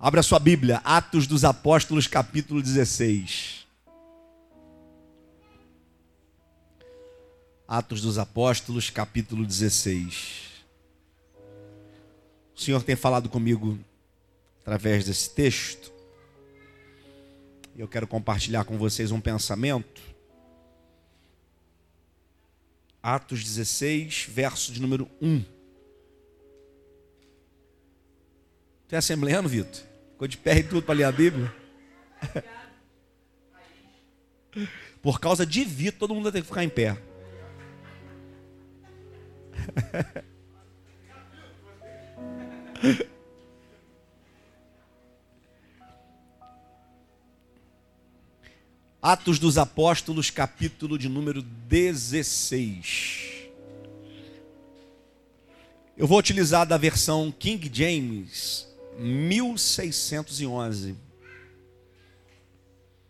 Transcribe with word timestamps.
Abra 0.00 0.22
sua 0.22 0.38
Bíblia, 0.38 0.76
Atos 0.84 1.26
dos 1.26 1.44
Apóstolos, 1.44 2.06
capítulo 2.06 2.62
16. 2.62 3.66
Atos 7.66 8.00
dos 8.00 8.16
Apóstolos, 8.16 8.90
capítulo 8.90 9.44
16. 9.44 10.62
O 12.54 12.60
Senhor 12.60 12.80
tem 12.84 12.94
falado 12.94 13.28
comigo 13.28 13.76
através 14.60 15.04
desse 15.04 15.30
texto. 15.30 15.92
Eu 17.76 17.88
quero 17.88 18.06
compartilhar 18.06 18.64
com 18.64 18.78
vocês 18.78 19.10
um 19.10 19.20
pensamento. 19.20 20.00
Atos 23.02 23.42
16, 23.42 24.28
verso 24.28 24.72
de 24.72 24.80
número 24.80 25.10
1. 25.20 25.44
Tu 28.86 28.94
é 28.94 28.98
assembleano, 28.98 29.48
Vitor? 29.48 29.87
Ficou 30.18 30.26
de 30.26 30.36
pé 30.36 30.58
e 30.58 30.64
tudo 30.64 30.82
para 30.82 30.96
ler 30.96 31.04
a 31.04 31.12
Bíblia? 31.12 31.54
Por 35.00 35.20
causa 35.20 35.46
de 35.46 35.64
Vitor, 35.64 36.00
todo 36.00 36.12
mundo 36.12 36.24
vai 36.24 36.32
ter 36.32 36.40
que 36.40 36.48
ficar 36.48 36.64
em 36.64 36.68
pé. 36.68 37.00
Atos 49.00 49.38
dos 49.38 49.56
Apóstolos, 49.56 50.32
capítulo 50.32 50.98
de 50.98 51.08
número 51.08 51.42
16. 51.42 53.50
Eu 55.96 56.08
vou 56.08 56.18
utilizar 56.18 56.66
da 56.66 56.76
versão 56.76 57.30
King 57.30 57.70
James 57.72 58.66
1611. 58.98 60.96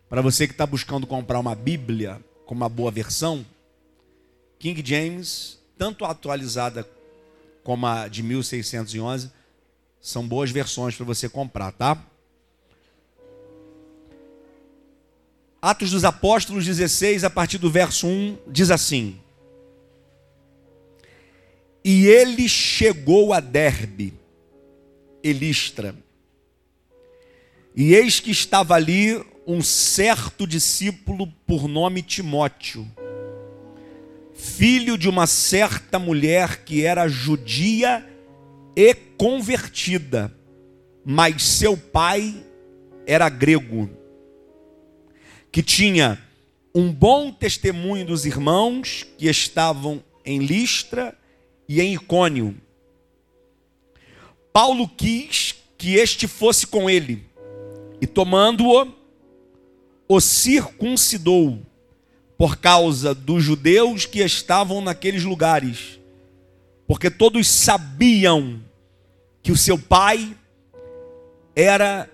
Para 0.09 0.23
você 0.23 0.47
que 0.47 0.53
está 0.53 0.67
buscando 0.67 1.07
comprar 1.07 1.39
uma 1.39 1.55
Bíblia 1.55 2.21
com 2.47 2.55
uma 2.55 2.69
boa 2.69 2.91
versão, 2.91 3.45
King 4.59 4.83
James, 4.85 5.59
tanto 5.77 6.05
atualizada 6.05 6.89
como 7.63 7.87
a 7.87 8.09
de 8.09 8.23
1611, 8.23 9.31
são 10.01 10.27
boas 10.27 10.51
versões 10.51 10.97
para 10.97 11.05
você 11.05 11.29
comprar, 11.29 11.73
tá? 11.73 12.03
Atos 15.61 15.91
dos 15.91 16.05
Apóstolos 16.05 16.65
16, 16.65 17.25
a 17.25 17.31
partir 17.31 17.59
do 17.59 17.71
verso 17.71 18.07
1, 18.07 18.39
diz 18.47 18.71
assim: 18.71 19.21
E 21.85 22.07
ele 22.07 22.49
chegou 22.49 23.33
a 23.33 23.41
Derbe, 23.41 24.15
Elistra, 25.29 25.95
e 27.75 27.95
eis 27.95 28.21
que 28.21 28.31
estava 28.31 28.75
ali 28.75 29.25
um 29.47 29.63
certo 29.63 30.47
discípulo 30.47 31.27
por 31.47 31.69
nome 31.69 32.03
Timóteo, 32.03 32.87
filho 34.35 34.99
de 34.99 35.09
uma 35.09 35.27
certa 35.27 35.99
mulher 35.99 36.65
que 36.65 36.85
era 36.85 37.09
judia 37.09 38.07
e 38.77 38.95
convertida, 38.95 40.35
mas 41.05 41.43
seu 41.43 41.77
pai 41.77 42.35
era 43.07 43.29
grego 43.29 43.99
que 45.51 45.63
tinha 45.63 46.19
um 46.75 46.93
bom 46.93 47.33
testemunho 47.33 48.05
dos 48.05 48.25
irmãos 48.25 49.07
que 49.17 49.29
estavam 49.29 50.03
em 50.25 50.39
Listra 50.39 51.17
e 51.69 51.81
em 51.81 51.95
Icônio. 51.95 52.57
Paulo 54.53 54.89
quis 54.89 55.55
que 55.77 55.95
este 55.95 56.27
fosse 56.27 56.67
com 56.67 56.91
ele, 56.91 57.25
e 58.01 58.07
tomando-o, 58.07 58.93
o 60.09 60.21
circuncidou, 60.21 61.61
por 62.37 62.57
causa 62.57 63.15
dos 63.15 63.43
judeus 63.43 64.07
que 64.07 64.21
estavam 64.21 64.81
naqueles 64.81 65.25
lugares, 65.25 65.99
porque 66.87 67.11
todos 67.11 67.49
sabiam 67.49 68.63
que 69.43 69.51
o 69.51 69.57
seu 69.57 69.77
pai 69.79 70.37
era 71.55 72.09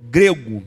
grego. 0.00 0.66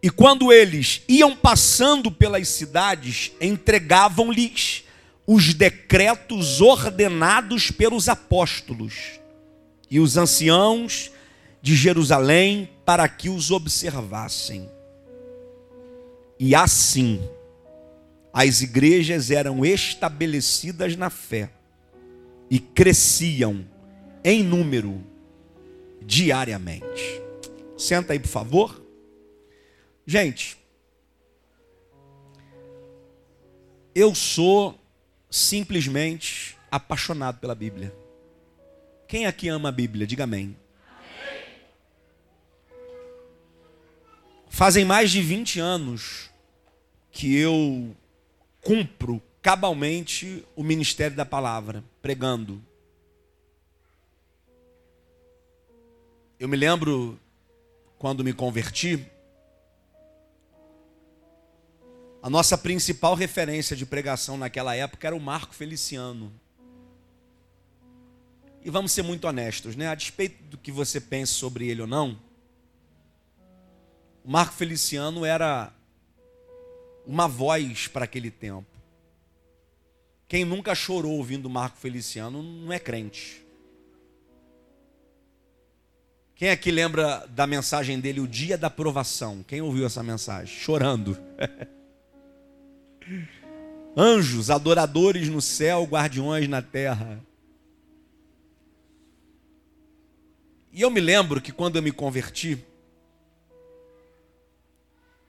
E 0.00 0.08
quando 0.10 0.52
eles 0.52 1.02
iam 1.08 1.34
passando 1.34 2.10
pelas 2.10 2.48
cidades, 2.48 3.32
entregavam-lhes 3.40 4.84
os 5.26 5.54
decretos 5.54 6.60
ordenados 6.60 7.70
pelos 7.70 8.08
apóstolos 8.08 9.23
e 9.94 10.00
os 10.00 10.16
anciãos 10.16 11.12
de 11.62 11.76
Jerusalém 11.76 12.68
para 12.84 13.08
que 13.08 13.28
os 13.28 13.52
observassem. 13.52 14.68
E 16.36 16.52
assim, 16.52 17.22
as 18.32 18.60
igrejas 18.60 19.30
eram 19.30 19.64
estabelecidas 19.64 20.96
na 20.96 21.10
fé 21.10 21.48
e 22.50 22.58
cresciam 22.58 23.64
em 24.24 24.42
número 24.42 25.00
diariamente. 26.02 27.22
Senta 27.78 28.14
aí, 28.14 28.18
por 28.18 28.26
favor. 28.26 28.84
Gente, 30.04 30.58
eu 33.94 34.12
sou 34.12 34.76
simplesmente 35.30 36.58
apaixonado 36.68 37.38
pela 37.38 37.54
Bíblia. 37.54 38.03
Quem 39.06 39.26
aqui 39.26 39.48
ama 39.48 39.68
a 39.68 39.72
Bíblia? 39.72 40.06
Diga 40.06 40.24
amém. 40.24 40.56
Fazem 44.48 44.84
mais 44.84 45.10
de 45.10 45.20
20 45.20 45.58
anos 45.60 46.30
que 47.10 47.36
eu 47.36 47.94
cumpro 48.60 49.22
cabalmente 49.42 50.44
o 50.56 50.62
ministério 50.62 51.16
da 51.16 51.24
palavra, 51.24 51.84
pregando. 52.00 52.62
Eu 56.38 56.48
me 56.48 56.56
lembro 56.56 57.18
quando 57.98 58.24
me 58.24 58.32
converti, 58.32 59.04
A 62.24 62.30
nossa 62.30 62.56
principal 62.56 63.14
referência 63.14 63.76
de 63.76 63.84
pregação 63.84 64.38
naquela 64.38 64.74
época 64.74 65.06
era 65.06 65.14
o 65.14 65.20
Marco 65.20 65.54
Feliciano. 65.54 66.32
E 68.64 68.70
vamos 68.70 68.92
ser 68.92 69.02
muito 69.02 69.26
honestos, 69.26 69.76
né? 69.76 69.88
A 69.88 69.94
despeito 69.94 70.42
do 70.44 70.56
que 70.56 70.72
você 70.72 70.98
pense 70.98 71.34
sobre 71.34 71.68
ele 71.68 71.82
ou 71.82 71.86
não, 71.86 72.18
o 74.24 74.30
Marco 74.30 74.54
Feliciano 74.54 75.22
era 75.22 75.70
uma 77.06 77.28
voz 77.28 77.86
para 77.86 78.06
aquele 78.06 78.30
tempo. 78.30 78.66
Quem 80.26 80.46
nunca 80.46 80.74
chorou 80.74 81.18
ouvindo 81.18 81.44
o 81.44 81.50
Marco 81.50 81.76
Feliciano 81.76 82.42
não 82.42 82.72
é 82.72 82.78
crente. 82.78 83.44
Quem 86.34 86.48
aqui 86.48 86.70
lembra 86.70 87.26
da 87.28 87.46
mensagem 87.46 88.00
dele, 88.00 88.20
o 88.20 88.26
dia 88.26 88.56
da 88.56 88.70
provação? 88.70 89.44
Quem 89.46 89.60
ouviu 89.60 89.84
essa 89.84 90.02
mensagem? 90.02 90.56
Chorando. 90.56 91.18
Anjos, 93.94 94.50
adoradores 94.50 95.28
no 95.28 95.42
céu, 95.42 95.84
guardiões 95.84 96.48
na 96.48 96.62
terra. 96.62 97.22
E 100.74 100.82
eu 100.82 100.90
me 100.90 101.00
lembro 101.00 101.40
que 101.40 101.52
quando 101.52 101.76
eu 101.76 101.82
me 101.82 101.92
converti, 101.92 102.58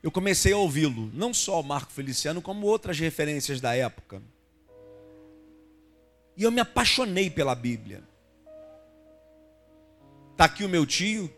eu 0.02 0.10
comecei 0.10 0.52
a 0.54 0.58
ouvi-lo, 0.58 1.12
não 1.14 1.36
só 1.36 1.60
o 1.62 1.64
Marco 1.64 1.92
Feliciano, 1.92 2.42
como 2.42 2.66
outras 2.66 2.98
referências 2.98 3.62
da 3.62 3.76
época. 3.76 4.24
E 6.36 6.42
eu 6.42 6.52
me 6.52 6.60
apaixonei 6.60 7.30
pela 7.30 7.54
Bíblia. 7.54 8.04
Está 10.32 10.46
aqui 10.46 10.64
o 10.66 10.70
meu 10.70 10.84
tio, 10.84 11.32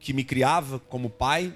que 0.00 0.14
me 0.14 0.24
criava 0.24 0.78
como 0.78 1.10
pai, 1.10 1.54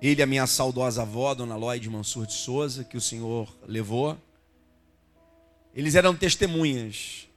ele, 0.00 0.22
a 0.22 0.26
minha 0.26 0.46
saudosa 0.46 1.02
avó, 1.02 1.34
Dona 1.34 1.56
Lloyd 1.56 1.88
Mansur 1.90 2.26
de 2.26 2.32
Souza, 2.32 2.84
que 2.84 2.96
o 2.96 3.00
Senhor 3.02 3.54
levou. 3.66 4.18
Eles 5.74 5.94
eram 5.94 6.16
testemunhas 6.16 7.28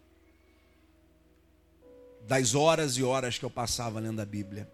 das 2.28 2.54
horas 2.54 2.98
e 2.98 3.04
horas 3.04 3.38
que 3.38 3.46
eu 3.46 3.50
passava 3.50 4.00
lendo 4.00 4.22
a 4.22 4.26
Bíblia. 4.26 4.70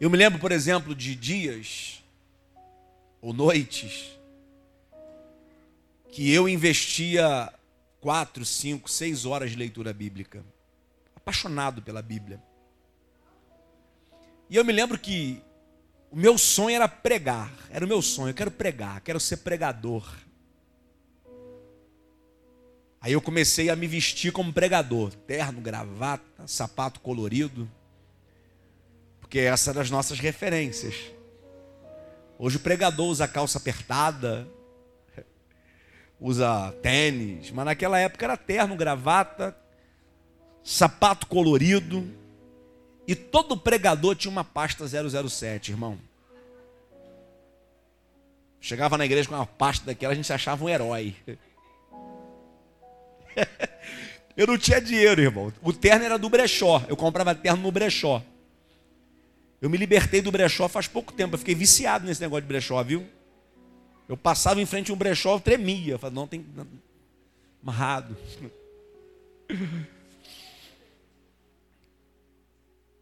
Eu 0.00 0.08
me 0.08 0.16
lembro, 0.16 0.38
por 0.38 0.52
exemplo, 0.52 0.94
de 0.94 1.16
dias 1.16 2.02
ou 3.20 3.32
noites 3.32 4.16
que 6.12 6.32
eu 6.32 6.48
investia 6.48 7.52
quatro, 8.00 8.44
cinco, 8.44 8.88
seis 8.88 9.26
horas 9.26 9.50
de 9.50 9.56
leitura 9.56 9.92
bíblica, 9.92 10.44
apaixonado 11.14 11.82
pela 11.82 12.00
Bíblia. 12.00 12.40
E 14.48 14.54
eu 14.54 14.64
me 14.64 14.72
lembro 14.72 14.96
que 14.96 15.42
o 16.10 16.16
meu 16.16 16.38
sonho 16.38 16.76
era 16.76 16.88
pregar. 16.88 17.52
Era 17.68 17.84
o 17.84 17.88
meu 17.88 18.00
sonho. 18.00 18.30
Eu 18.30 18.34
quero 18.34 18.50
pregar, 18.50 19.00
quero 19.00 19.18
ser 19.18 19.38
pregador. 19.38 20.06
Aí 23.06 23.12
eu 23.12 23.22
comecei 23.22 23.70
a 23.70 23.76
me 23.76 23.86
vestir 23.86 24.32
como 24.32 24.52
pregador, 24.52 25.14
terno, 25.28 25.60
gravata, 25.60 26.44
sapato 26.44 26.98
colorido, 26.98 27.70
porque 29.20 29.38
essa 29.38 29.70
era 29.70 29.80
as 29.80 29.88
nossas 29.92 30.18
referências. 30.18 30.96
Hoje 32.36 32.56
o 32.56 32.60
pregador 32.60 33.06
usa 33.06 33.28
calça 33.28 33.58
apertada, 33.58 34.48
usa 36.20 36.74
tênis, 36.82 37.52
mas 37.52 37.66
naquela 37.66 37.96
época 37.96 38.24
era 38.24 38.36
terno, 38.36 38.74
gravata, 38.74 39.56
sapato 40.64 41.28
colorido, 41.28 42.12
e 43.06 43.14
todo 43.14 43.56
pregador 43.56 44.16
tinha 44.16 44.32
uma 44.32 44.42
pasta 44.42 44.84
007, 44.84 45.70
irmão. 45.70 45.96
Chegava 48.60 48.98
na 48.98 49.04
igreja 49.04 49.28
com 49.28 49.36
uma 49.36 49.46
pasta 49.46 49.86
daquela, 49.86 50.12
a 50.12 50.16
gente 50.16 50.26
se 50.26 50.32
achava 50.32 50.64
um 50.64 50.68
herói. 50.68 51.14
Eu 54.36 54.46
não 54.46 54.58
tinha 54.58 54.80
dinheiro, 54.80 55.20
irmão. 55.20 55.52
O 55.62 55.72
terno 55.72 56.04
era 56.04 56.18
do 56.18 56.28
brechó. 56.28 56.84
Eu 56.88 56.96
comprava 56.96 57.34
terno 57.34 57.62
no 57.62 57.72
brechó. 57.72 58.22
Eu 59.62 59.70
me 59.70 59.78
libertei 59.78 60.20
do 60.20 60.30
brechó 60.30 60.68
faz 60.68 60.86
pouco 60.86 61.12
tempo. 61.12 61.34
Eu 61.34 61.38
fiquei 61.38 61.54
viciado 61.54 62.06
nesse 62.06 62.20
negócio 62.20 62.42
de 62.42 62.48
brechó, 62.48 62.82
viu? 62.82 63.06
Eu 64.08 64.16
passava 64.16 64.60
em 64.60 64.66
frente 64.66 64.90
a 64.90 64.94
um 64.94 64.96
brechó, 64.96 65.34
eu 65.34 65.40
tremia. 65.40 65.94
Eu 65.94 65.98
falava, 65.98 66.14
não, 66.14 66.26
tem. 66.26 66.44
Amarrado. 67.62 68.16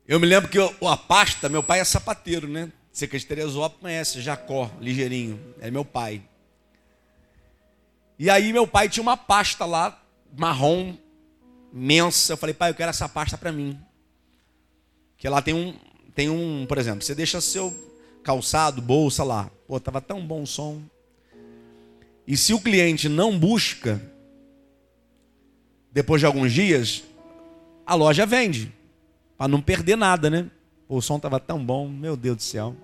Eu 0.06 0.20
me 0.20 0.26
lembro 0.26 0.50
que 0.50 0.58
eu, 0.58 0.70
a 0.86 0.98
pasta, 0.98 1.48
meu 1.48 1.62
pai 1.62 1.80
é 1.80 1.84
sapateiro, 1.84 2.46
né? 2.46 2.70
Você 2.92 3.08
que 3.08 3.16
é 3.16 3.18
de 3.18 3.24
Teresópolis 3.24 3.80
conhece, 3.80 4.20
Jacó, 4.20 4.70
ligeirinho. 4.78 5.40
É 5.60 5.70
meu 5.70 5.82
pai. 5.82 6.22
E 8.18 8.28
aí 8.28 8.52
meu 8.52 8.66
pai 8.66 8.88
tinha 8.88 9.02
uma 9.02 9.16
pasta 9.16 9.64
lá, 9.64 9.98
marrom, 10.36 10.94
imensa. 11.72 12.32
Eu 12.32 12.36
falei, 12.36 12.54
pai, 12.54 12.70
eu 12.70 12.74
quero 12.74 12.90
essa 12.90 13.08
pasta 13.08 13.36
para 13.36 13.52
mim. 13.52 13.78
Que 15.16 15.28
lá 15.28 15.40
tem 15.40 15.54
um, 15.54 15.74
tem 16.14 16.28
um, 16.28 16.66
por 16.66 16.78
exemplo, 16.78 17.02
você 17.02 17.14
deixa 17.14 17.40
seu 17.40 17.74
calçado, 18.22 18.80
bolsa 18.80 19.24
lá. 19.24 19.50
Pô, 19.66 19.78
tava 19.80 20.00
tão 20.00 20.24
bom 20.24 20.42
o 20.42 20.46
som. 20.46 20.82
E 22.26 22.36
se 22.36 22.54
o 22.54 22.60
cliente 22.60 23.08
não 23.08 23.38
busca, 23.38 24.00
depois 25.92 26.20
de 26.20 26.26
alguns 26.26 26.52
dias, 26.52 27.04
a 27.86 27.94
loja 27.94 28.24
vende. 28.24 28.72
Para 29.36 29.48
não 29.48 29.60
perder 29.60 29.96
nada, 29.96 30.30
né? 30.30 30.50
Pô, 30.88 30.96
o 30.96 31.02
som 31.02 31.18
tava 31.18 31.38
tão 31.38 31.64
bom, 31.64 31.88
meu 31.88 32.16
Deus 32.16 32.36
do 32.36 32.42
céu. 32.42 32.76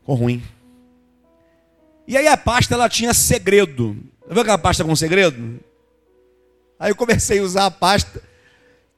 Ficou 0.00 0.16
ruim. 0.16 0.42
E 2.06 2.16
aí 2.16 2.26
a 2.26 2.36
pasta 2.36 2.74
ela 2.74 2.88
tinha 2.88 3.14
segredo. 3.14 3.96
Viu 4.28 4.40
aquela 4.40 4.58
pasta 4.58 4.84
com 4.84 4.94
segredo? 4.94 5.60
Aí 6.78 6.90
eu 6.90 6.96
comecei 6.96 7.38
a 7.38 7.42
usar 7.42 7.66
a 7.66 7.70
pasta, 7.70 8.22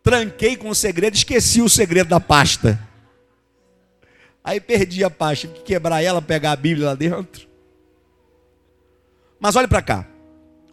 tranquei 0.03 0.57
com 0.57 0.69
o 0.69 0.75
segredo, 0.75 1.15
esqueci 1.15 1.61
o 1.61 1.69
segredo 1.69 2.09
da 2.09 2.21
pasta. 2.21 2.81
Aí 4.43 4.61
perdi 4.61 5.03
a 5.03 5.11
pasta, 5.11 5.49
que 5.49 5.63
quebrar 5.63 6.03
ela, 6.03 6.21
pegar 6.21 6.53
a 6.53 6.57
Bíblia 6.57 6.89
lá 6.89 6.95
dentro. 6.95 7.47
Mas 9.39 9.57
olhe 9.57 9.69
para 9.69 9.83
cá. 9.83 10.07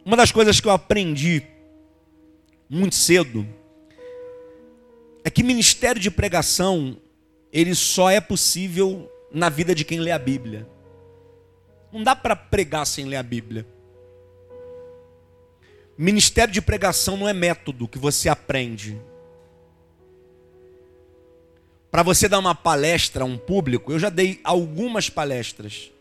Uma 0.06 0.18
das 0.18 0.31
coisas 0.31 0.59
que 0.59 0.68
eu 0.68 0.71
aprendi 0.71 1.44
muito 2.69 2.95
cedo 2.95 3.45
é 5.24 5.30
que 5.30 5.44
ministério 5.44 6.01
de 6.01 6.09
pregação 6.09 6.98
ele 7.51 7.75
só 7.75 8.09
é 8.09 8.19
possível 8.19 9.12
na 9.31 9.50
vida 9.50 9.75
de 9.75 9.83
quem 9.83 10.00
lê 10.00 10.12
a 10.12 10.19
Bíblia. 10.19 10.68
Não 11.92 12.03
dá 12.03 12.15
para 12.15 12.36
pregar 12.36 12.86
sem 12.86 13.06
ler 13.06 13.18
a 13.18 13.24
Bíblia. 13.24 13.65
Ministério 16.01 16.51
de 16.51 16.59
pregação 16.63 17.15
não 17.15 17.30
é 17.30 17.33
método 17.33 17.88
que 17.88 18.00
você 18.00 18.27
aprende. 18.27 19.00
Para 21.92 22.01
você 22.01 22.27
dar 22.27 22.39
uma 22.39 22.56
palestra 22.56 23.21
a 23.21 23.27
um 23.27 23.38
público, 23.38 23.92
eu 23.92 24.00
já 24.00 24.09
dei 24.09 24.39
algumas 24.44 25.12
palestras. 25.12 25.92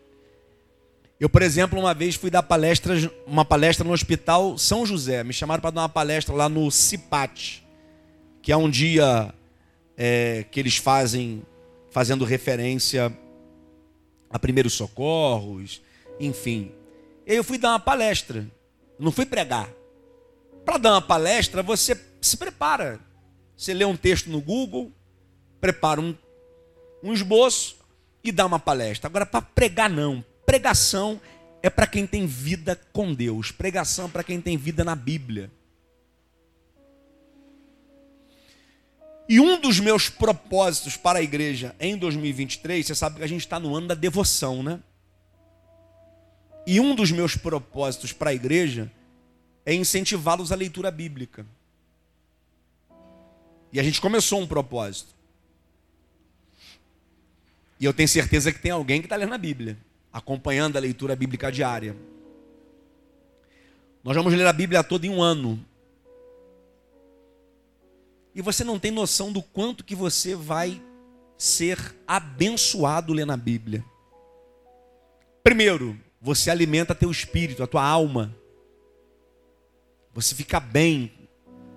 Eu, 1.19 1.29
por 1.29 1.43
exemplo, 1.43 1.79
uma 1.79 1.93
vez 1.93 2.15
fui 2.15 2.31
dar 2.31 2.41
palestra, 2.41 2.95
uma 3.27 3.45
palestra 3.45 3.85
no 3.85 3.93
Hospital 3.93 4.57
São 4.57 4.87
José. 4.87 5.23
Me 5.23 5.33
chamaram 5.33 5.61
para 5.61 5.69
dar 5.69 5.81
uma 5.81 5.89
palestra 5.89 6.33
lá 6.33 6.49
no 6.49 6.71
CIPAT, 6.71 7.63
que 8.41 8.51
é 8.51 8.57
um 8.57 8.71
dia 8.71 9.31
é, 9.95 10.45
que 10.49 10.59
eles 10.59 10.77
fazem 10.77 11.43
fazendo 11.91 12.25
referência 12.25 13.15
a 14.31 14.39
primeiros 14.39 14.73
socorros, 14.73 15.79
enfim. 16.19 16.71
E 17.23 17.35
eu 17.35 17.43
fui 17.43 17.59
dar 17.59 17.69
uma 17.69 17.79
palestra, 17.79 18.47
não 18.97 19.11
fui 19.11 19.27
pregar. 19.27 19.69
Para 20.65 20.77
dar 20.77 20.91
uma 20.93 21.01
palestra, 21.01 21.63
você 21.63 21.99
se 22.21 22.37
prepara. 22.37 22.99
Você 23.57 23.73
lê 23.73 23.85
um 23.85 23.95
texto 23.95 24.29
no 24.29 24.41
Google, 24.41 24.91
prepara 25.59 26.01
um, 26.01 26.15
um 27.03 27.13
esboço 27.13 27.77
e 28.23 28.31
dá 28.31 28.45
uma 28.45 28.59
palestra. 28.59 29.07
Agora, 29.07 29.25
para 29.25 29.41
pregar, 29.41 29.89
não. 29.89 30.23
Pregação 30.45 31.19
é 31.61 31.69
para 31.69 31.87
quem 31.87 32.07
tem 32.07 32.25
vida 32.25 32.79
com 32.91 33.13
Deus. 33.13 33.51
Pregação 33.51 34.05
é 34.05 34.09
para 34.09 34.23
quem 34.23 34.41
tem 34.41 34.57
vida 34.57 34.83
na 34.83 34.95
Bíblia. 34.95 35.51
E 39.29 39.39
um 39.39 39.59
dos 39.61 39.79
meus 39.79 40.09
propósitos 40.09 40.97
para 40.97 41.19
a 41.19 41.21
igreja 41.21 41.75
em 41.79 41.95
2023, 41.95 42.85
você 42.85 42.95
sabe 42.95 43.17
que 43.17 43.23
a 43.23 43.27
gente 43.27 43.41
está 43.41 43.59
no 43.59 43.75
ano 43.75 43.87
da 43.87 43.95
devoção, 43.95 44.61
né? 44.61 44.79
E 46.67 46.79
um 46.79 46.93
dos 46.93 47.11
meus 47.11 47.35
propósitos 47.35 48.11
para 48.11 48.31
a 48.31 48.33
igreja 48.33 48.91
é 49.65 49.73
incentivá-los 49.73 50.51
à 50.51 50.55
leitura 50.55 50.89
bíblica. 50.89 51.45
E 53.71 53.79
a 53.79 53.83
gente 53.83 54.01
começou 54.01 54.39
um 54.39 54.47
propósito. 54.47 55.13
E 57.79 57.85
eu 57.85 57.93
tenho 57.93 58.07
certeza 58.07 58.51
que 58.51 58.59
tem 58.59 58.71
alguém 58.71 59.01
que 59.01 59.05
está 59.05 59.15
lendo 59.15 59.33
a 59.33 59.37
Bíblia, 59.37 59.77
acompanhando 60.11 60.77
a 60.77 60.79
leitura 60.79 61.15
bíblica 61.15 61.51
diária. 61.51 61.95
Nós 64.03 64.15
vamos 64.15 64.33
ler 64.33 64.45
a 64.45 64.53
Bíblia 64.53 64.83
toda 64.83 65.05
em 65.05 65.09
um 65.09 65.21
ano. 65.21 65.63
E 68.33 68.41
você 68.41 68.63
não 68.63 68.79
tem 68.79 68.91
noção 68.91 69.31
do 69.31 69.41
quanto 69.41 69.83
que 69.83 69.95
você 69.95 70.35
vai 70.35 70.81
ser 71.37 71.95
abençoado 72.07 73.13
lendo 73.13 73.31
a 73.31 73.37
Bíblia. 73.37 73.83
Primeiro, 75.43 75.99
você 76.21 76.51
alimenta 76.51 76.93
teu 76.93 77.09
espírito, 77.09 77.63
a 77.63 77.67
tua 77.67 77.83
alma. 77.83 78.35
Você 80.13 80.35
fica 80.35 80.59
bem, 80.59 81.11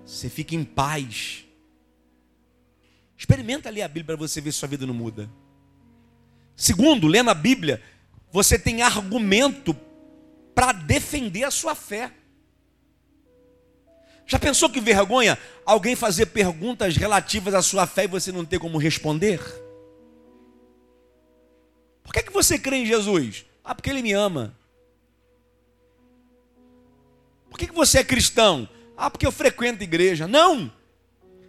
você 0.05 0.29
fica 0.29 0.55
em 0.55 0.63
paz. 0.63 1.45
Experimenta 3.17 3.69
ler 3.69 3.81
a 3.81 3.87
Bíblia 3.87 4.17
para 4.17 4.27
você 4.27 4.41
ver 4.41 4.51
se 4.51 4.59
sua 4.59 4.67
vida 4.67 4.85
não 4.85 4.93
muda. 4.93 5.29
Segundo, 6.55 7.07
lendo 7.07 7.29
a 7.29 7.33
Bíblia, 7.33 7.81
você 8.31 8.59
tem 8.59 8.81
argumento 8.81 9.75
para 10.53 10.71
defender 10.71 11.43
a 11.43 11.51
sua 11.51 11.75
fé. 11.75 12.11
Já 14.25 14.39
pensou 14.39 14.69
que 14.69 14.79
vergonha 14.79 15.37
alguém 15.65 15.95
fazer 15.95 16.27
perguntas 16.27 16.97
relativas 16.97 17.53
à 17.53 17.61
sua 17.61 17.85
fé 17.85 18.05
e 18.05 18.07
você 18.07 18.31
não 18.31 18.43
ter 18.43 18.59
como 18.59 18.77
responder? 18.77 19.39
Por 22.03 22.13
que, 22.13 22.19
é 22.19 22.23
que 22.23 22.33
você 22.33 22.57
crê 22.57 22.77
em 22.77 22.85
Jesus? 22.85 23.45
Ah, 23.63 23.75
porque 23.75 23.89
ele 23.89 24.01
me 24.01 24.13
ama. 24.13 24.55
Por 27.55 27.59
que, 27.59 27.71
você 27.71 27.99
é 27.99 28.03
cristão? 28.03 28.67
Ah, 28.97 29.09
porque 29.09 29.25
eu 29.25 29.31
frequento 29.31 29.81
igreja. 29.81 30.27
Não! 30.27 30.69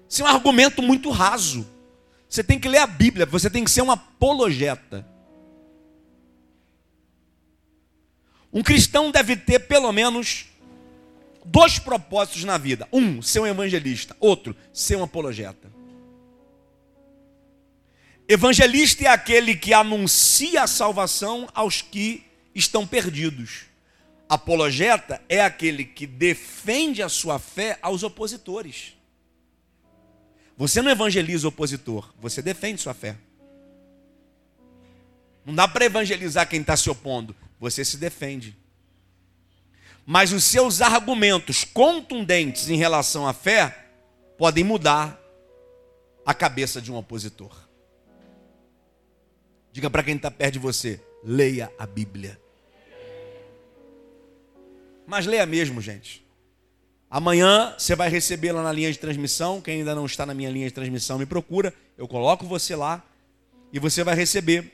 Isso 0.08 0.22
é 0.22 0.24
um 0.24 0.28
argumento 0.28 0.80
muito 0.80 1.10
raso. 1.10 1.66
Você 2.28 2.44
tem 2.44 2.60
que 2.60 2.68
ler 2.68 2.78
a 2.78 2.86
Bíblia, 2.86 3.26
você 3.26 3.50
tem 3.50 3.64
que 3.64 3.70
ser 3.72 3.82
um 3.82 3.90
apologeta. 3.90 5.04
Um 8.52 8.62
cristão 8.62 9.10
deve 9.10 9.34
ter 9.34 9.58
pelo 9.58 9.90
menos 9.90 10.46
dois 11.44 11.80
propósitos 11.80 12.44
na 12.44 12.56
vida: 12.56 12.86
um, 12.92 13.20
ser 13.20 13.40
um 13.40 13.46
evangelista, 13.46 14.16
outro, 14.20 14.54
ser 14.72 14.94
um 14.94 15.02
apologeta. 15.02 15.72
Evangelista 18.28 19.02
é 19.02 19.08
aquele 19.08 19.56
que 19.56 19.74
anuncia 19.74 20.62
a 20.62 20.68
salvação 20.68 21.48
aos 21.52 21.82
que 21.82 22.24
estão 22.54 22.86
perdidos. 22.86 23.66
Apologeta 24.28 25.22
é 25.28 25.40
aquele 25.40 25.84
que 25.84 26.06
defende 26.06 27.02
a 27.02 27.08
sua 27.08 27.38
fé 27.38 27.78
aos 27.80 28.02
opositores. 28.02 28.94
Você 30.56 30.82
não 30.82 30.90
evangeliza 30.90 31.46
o 31.46 31.50
opositor, 31.50 32.12
você 32.20 32.42
defende 32.42 32.80
sua 32.80 32.94
fé. 32.94 33.16
Não 35.44 35.54
dá 35.54 35.68
para 35.68 35.84
evangelizar 35.84 36.48
quem 36.48 36.60
está 36.60 36.76
se 36.76 36.90
opondo, 36.90 37.36
você 37.60 37.84
se 37.84 37.96
defende 37.96 38.56
mas 40.06 40.32
os 40.32 40.44
seus 40.44 40.80
argumentos 40.80 41.64
contundentes 41.64 42.70
em 42.70 42.76
relação 42.76 43.26
à 43.26 43.32
fé 43.32 43.86
podem 44.38 44.62
mudar 44.62 45.20
a 46.24 46.32
cabeça 46.32 46.80
de 46.80 46.92
um 46.92 46.96
opositor. 46.96 47.52
Diga 49.72 49.90
para 49.90 50.04
quem 50.04 50.14
está 50.14 50.30
perto 50.30 50.52
de 50.52 50.58
você: 50.60 51.00
leia 51.24 51.72
a 51.76 51.84
Bíblia. 51.84 52.40
Mas 55.06 55.26
leia 55.26 55.46
mesmo, 55.46 55.80
gente. 55.80 56.26
Amanhã 57.08 57.74
você 57.78 57.94
vai 57.94 58.08
receber 58.08 58.52
lá 58.52 58.62
na 58.62 58.72
linha 58.72 58.90
de 58.90 58.98
transmissão. 58.98 59.60
Quem 59.60 59.78
ainda 59.78 59.94
não 59.94 60.04
está 60.06 60.26
na 60.26 60.34
minha 60.34 60.50
linha 60.50 60.66
de 60.66 60.74
transmissão, 60.74 61.18
me 61.18 61.26
procura. 61.26 61.72
Eu 61.96 62.08
coloco 62.08 62.44
você 62.46 62.74
lá 62.74 63.02
e 63.72 63.78
você 63.78 64.02
vai 64.02 64.14
receber. 64.14 64.72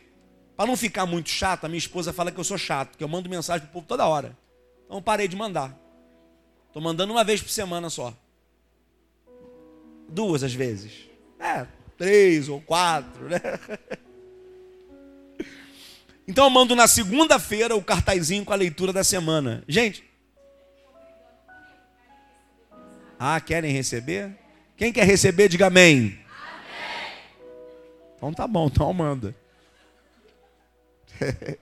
Para 0.56 0.66
não 0.66 0.76
ficar 0.76 1.06
muito 1.06 1.28
chato, 1.28 1.64
a 1.64 1.68
minha 1.68 1.78
esposa 1.78 2.12
fala 2.12 2.30
que 2.30 2.40
eu 2.40 2.44
sou 2.44 2.58
chato, 2.58 2.96
que 2.96 3.04
eu 3.04 3.08
mando 3.08 3.28
mensagem 3.28 3.66
pro 3.66 3.74
povo 3.74 3.86
toda 3.86 4.06
hora. 4.06 4.36
Então 4.86 5.02
parei 5.02 5.28
de 5.28 5.36
mandar. 5.36 5.76
Estou 6.68 6.82
mandando 6.82 7.12
uma 7.12 7.24
vez 7.24 7.42
por 7.42 7.50
semana 7.50 7.90
só. 7.90 8.14
Duas 10.08 10.42
às 10.42 10.54
vezes. 10.54 10.92
É, 11.38 11.66
três 11.98 12.48
ou 12.48 12.60
quatro, 12.60 13.28
né? 13.28 13.40
Então 16.24 16.44
eu 16.44 16.50
mando 16.50 16.76
na 16.76 16.86
segunda-feira 16.86 17.74
o 17.74 17.82
cartazinho 17.82 18.44
com 18.44 18.52
a 18.52 18.56
leitura 18.56 18.92
da 18.92 19.02
semana. 19.02 19.64
Gente. 19.66 20.04
Ah, 23.24 23.40
querem 23.40 23.70
receber? 23.70 24.36
Quem 24.76 24.92
quer 24.92 25.04
receber, 25.04 25.48
diga 25.48 25.68
amém. 25.68 25.96
amém. 25.96 26.18
Então 28.16 28.34
tá 28.34 28.48
bom, 28.48 28.66
então 28.66 28.92
manda. 28.92 29.32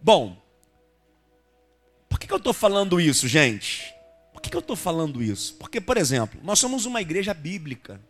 bom, 0.00 0.40
por 2.08 2.20
que, 2.20 2.28
que 2.28 2.32
eu 2.32 2.36
estou 2.36 2.52
falando 2.52 3.00
isso, 3.00 3.26
gente? 3.26 3.92
Por 4.32 4.40
que, 4.40 4.50
que 4.50 4.56
eu 4.56 4.60
estou 4.60 4.76
falando 4.76 5.20
isso? 5.20 5.54
Porque, 5.54 5.80
por 5.80 5.96
exemplo, 5.96 6.40
nós 6.44 6.60
somos 6.60 6.86
uma 6.86 7.00
igreja 7.00 7.34
bíblica. 7.34 8.00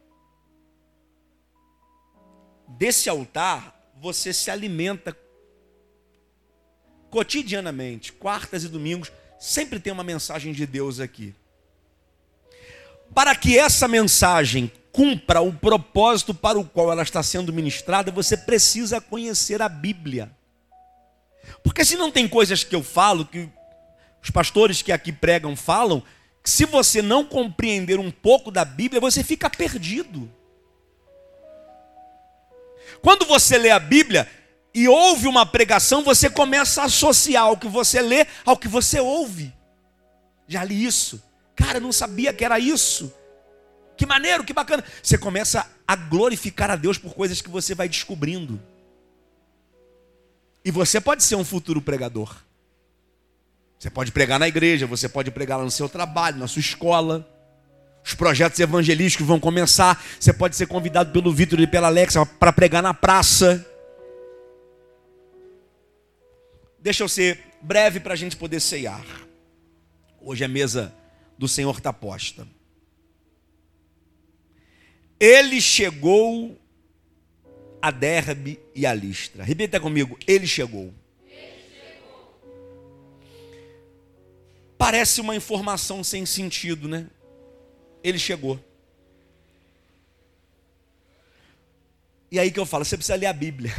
Desse 2.69 3.09
altar, 3.09 3.83
você 3.99 4.31
se 4.31 4.51
alimenta 4.51 5.17
cotidianamente, 7.09 8.13
quartas 8.13 8.63
e 8.63 8.69
domingos, 8.69 9.11
sempre 9.41 9.81
tem 9.81 9.91
uma 9.91 10.05
mensagem 10.05 10.53
de 10.53 10.67
Deus 10.67 11.01
aqui. 11.01 11.35
Para 13.15 13.35
que 13.37 13.57
essa 13.57 13.87
mensagem 13.87 14.71
cumpra 14.93 15.41
o 15.41 15.53
propósito 15.53 16.35
para 16.35 16.59
o 16.59 16.65
qual 16.65 16.91
ela 16.93 17.03
está 17.03 17.23
sendo 17.23 17.53
ministrada, 17.53 18.13
você 18.13 18.37
precisa 18.37 19.01
conhecer 19.01 19.63
a 19.63 19.69
Bíblia. 19.69 20.31
Porque 21.63 21.85
se 21.85 21.97
não 21.97 22.11
tem 22.11 22.29
coisas 22.29 22.63
que 22.63 22.75
eu 22.75 22.83
falo, 22.83 23.25
que 23.25 23.49
os 24.23 24.31
pastores 24.31 24.83
que 24.83 24.93
aqui 24.93 25.13
pregam 25.13 25.57
falam, 25.57 26.03
que 26.43 26.51
se 26.51 26.65
você 26.65 27.01
não 27.01 27.25
compreender 27.25 27.99
um 27.99 28.11
pouco 28.11 28.51
da 28.51 28.65
Bíblia, 28.65 29.01
você 29.01 29.25
fica 29.25 29.49
perdido. 29.49 30.31
Quando 33.01 33.25
você 33.25 33.57
lê 33.57 33.71
a 33.71 33.79
Bíblia 33.79 34.31
e 34.75 34.87
ouve 34.87 35.27
uma 35.27 35.47
pregação, 35.47 36.03
você 36.03 36.29
começa 36.29 36.83
a 36.83 36.85
associar 36.87 37.51
o 37.51 37.57
que 37.57 37.69
você 37.69 38.03
lê 38.03 38.27
ao 38.45 38.57
que 38.57 38.69
você 38.69 39.01
ouve. 39.01 39.55
Já 40.47 40.63
li 40.63 40.85
isso. 40.85 41.23
Cara, 41.55 41.79
não 41.81 41.93
sabia 41.93 42.33
que 42.33 42.45
era 42.45 42.59
isso. 42.59 43.13
Que 43.97 44.07
maneiro, 44.07 44.45
que 44.45 44.53
bacana. 44.53 44.85
Você 45.03 45.17
começa 45.17 45.69
a 45.87 45.97
glorificar 45.97 46.71
a 46.71 46.77
Deus 46.77 46.99
por 46.99 47.15
coisas 47.15 47.41
que 47.41 47.49
você 47.49 47.75
vai 47.75 47.89
descobrindo. 47.89 48.61
E 50.65 50.71
você 50.71 51.01
pode 51.01 51.23
ser 51.23 51.37
um 51.37 51.45
futuro 51.45 51.81
pregador. 51.81 52.35
Você 53.79 53.91
pode 53.91 54.13
pregar 54.13 54.39
na 54.39 54.49
igreja, 54.49 54.87
você 54.87 55.09
pode 55.09 55.31
pregar 55.31 55.59
lá 55.59 55.65
no 55.65 55.71
seu 55.71 55.89
trabalho, 55.89 56.39
na 56.39 56.49
sua 56.49 56.61
escola. 56.61 57.29
Os 58.03 58.15
projetos 58.15 58.59
evangelísticos 58.59 59.27
vão 59.27 59.39
começar. 59.39 60.03
Você 60.19 60.33
pode 60.33 60.57
ser 60.57 60.67
convidado 60.67 61.13
pelo 61.13 61.33
Vitor 61.33 61.61
e 61.61 61.67
pela 61.67 61.89
Alexa 61.89 62.25
para 62.25 62.53
pregar 62.53 62.83
na 62.83 62.95
praça. 62.95 63.65
Deixa 66.81 67.03
eu 67.03 67.09
ser 67.09 67.41
breve 67.63 68.01
para 68.01 68.15
a 68.15 68.17
gente 68.17 68.37
poder 68.37 68.61
ceiar. 68.61 69.05
Hoje 70.21 70.45
a 70.45 70.49
mesa 70.49 70.95
do 71.39 71.49
Senhor 71.49 71.77
está 71.77 71.93
posta. 71.93 72.47
Ele 75.19 75.61
chegou 75.61 76.59
a 77.81 77.91
Derbe 77.91 78.61
e 78.75 78.87
a 78.87 78.95
Listra. 78.95 79.45
Repita 79.45 79.79
comigo, 79.81 80.19
ele 80.27 80.47
chegou. 80.47 80.93
Parece 84.77 85.21
uma 85.21 85.35
informação 85.35 86.05
sem 86.05 86.27
sentido, 86.27 86.89
né? 86.89 87.09
ele 88.05 88.19
chegou. 88.19 88.63
E 92.31 92.39
aí 92.39 92.51
que 92.51 92.61
eu 92.61 92.67
falo, 92.67 92.85
você 92.85 92.99
precisa 92.99 93.17
ler 93.17 93.27
a 93.27 93.33
Bíblia. 93.33 93.73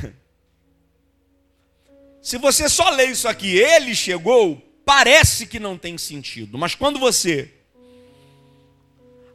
Se 2.24 2.40
você 2.40 2.68
só 2.68 2.90
lê 2.90 3.06
isso 3.06 3.28
aqui, 3.28 3.56
ele 3.56 3.94
chegou, 3.94 4.60
parece 4.86 5.48
que 5.48 5.60
não 5.60 5.78
tem 5.78 5.98
sentido. 5.98 6.58
Mas 6.58 6.76
quando 6.76 7.00
você 7.00 7.52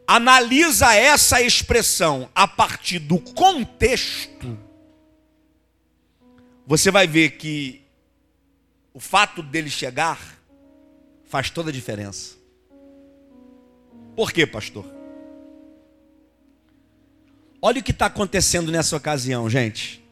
analisa 0.07 0.95
essa 0.95 1.43
expressão 1.43 2.31
a 2.35 2.47
partir 2.47 2.99
do 2.99 3.19
contexto, 3.19 4.59
você 6.67 6.91
vai 6.91 7.07
ver 7.07 7.33
que 7.33 7.83
o 8.95 9.01
fato 9.01 9.43
dele 9.43 9.71
chegar 9.71 10.39
faz 11.25 11.51
toda 11.51 11.71
a 11.71 11.73
diferença. 11.73 12.37
Por 14.17 14.33
quê, 14.33 14.47
pastor? 14.47 14.85
Olha 17.63 17.81
o 17.81 17.83
que 17.85 17.93
está 17.93 18.07
acontecendo 18.07 18.73
nessa 18.73 18.97
ocasião, 18.97 19.49
gente. 19.49 20.03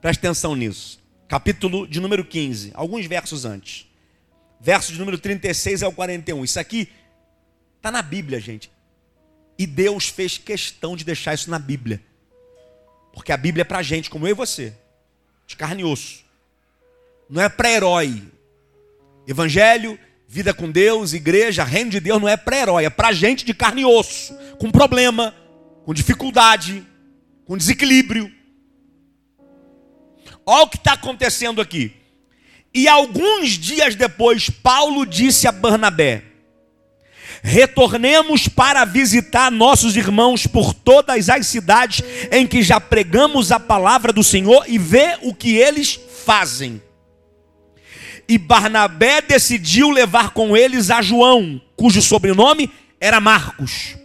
Preste 0.00 0.20
atenção 0.20 0.54
nisso. 0.54 1.00
Capítulo 1.26 1.86
de 1.86 2.00
número 2.00 2.24
15, 2.24 2.70
alguns 2.74 3.06
versos 3.06 3.44
antes. 3.44 3.89
Verso 4.60 4.92
de 4.92 4.98
número 4.98 5.18
36 5.18 5.82
ao 5.82 5.92
41. 5.92 6.44
Isso 6.44 6.60
aqui 6.60 6.90
está 7.76 7.90
na 7.90 8.02
Bíblia, 8.02 8.38
gente. 8.40 8.70
E 9.58 9.66
Deus 9.66 10.08
fez 10.08 10.38
questão 10.38 10.96
de 10.96 11.04
deixar 11.04 11.34
isso 11.34 11.50
na 11.50 11.58
Bíblia. 11.58 12.00
Porque 13.12 13.32
a 13.32 13.36
Bíblia 13.36 13.62
é 13.62 13.64
para 13.64 13.82
gente, 13.82 14.10
como 14.10 14.26
eu 14.26 14.30
e 14.30 14.34
você, 14.34 14.72
de 15.46 15.56
carne 15.56 15.82
e 15.82 15.84
osso. 15.84 16.24
Não 17.28 17.42
é 17.42 17.48
para 17.48 17.70
herói. 17.70 18.22
Evangelho 19.26 19.98
Vida 20.32 20.54
com 20.54 20.70
Deus, 20.70 21.12
igreja, 21.12 21.64
reino 21.64 21.90
de 21.90 21.98
Deus 21.98 22.20
não 22.20 22.28
é 22.28 22.36
para 22.36 22.56
herói, 22.56 22.84
é 22.84 22.88
para 22.88 23.10
gente 23.10 23.44
de 23.44 23.52
carne 23.52 23.82
e 23.82 23.84
osso, 23.84 24.32
com 24.60 24.70
problema, 24.70 25.34
com 25.84 25.92
dificuldade, 25.92 26.86
com 27.44 27.56
desequilíbrio. 27.56 28.32
Olha 30.46 30.62
o 30.62 30.68
que 30.68 30.76
está 30.76 30.92
acontecendo 30.92 31.60
aqui. 31.60 31.96
E 32.72 32.86
alguns 32.86 33.50
dias 33.50 33.94
depois, 33.94 34.48
Paulo 34.48 35.04
disse 35.04 35.48
a 35.48 35.52
Barnabé: 35.52 36.22
Retornemos 37.42 38.48
para 38.48 38.84
visitar 38.84 39.50
nossos 39.50 39.96
irmãos 39.96 40.46
por 40.46 40.74
todas 40.74 41.28
as 41.28 41.46
cidades 41.46 42.02
em 42.30 42.46
que 42.46 42.62
já 42.62 42.80
pregamos 42.80 43.50
a 43.50 43.58
palavra 43.58 44.12
do 44.12 44.22
Senhor 44.22 44.64
e 44.68 44.78
ver 44.78 45.18
o 45.22 45.34
que 45.34 45.56
eles 45.56 45.98
fazem. 46.24 46.80
E 48.28 48.38
Barnabé 48.38 49.20
decidiu 49.20 49.90
levar 49.90 50.30
com 50.30 50.56
eles 50.56 50.90
a 50.90 51.02
João, 51.02 51.60
cujo 51.74 52.00
sobrenome 52.00 52.70
era 53.00 53.18
Marcos. 53.18 53.96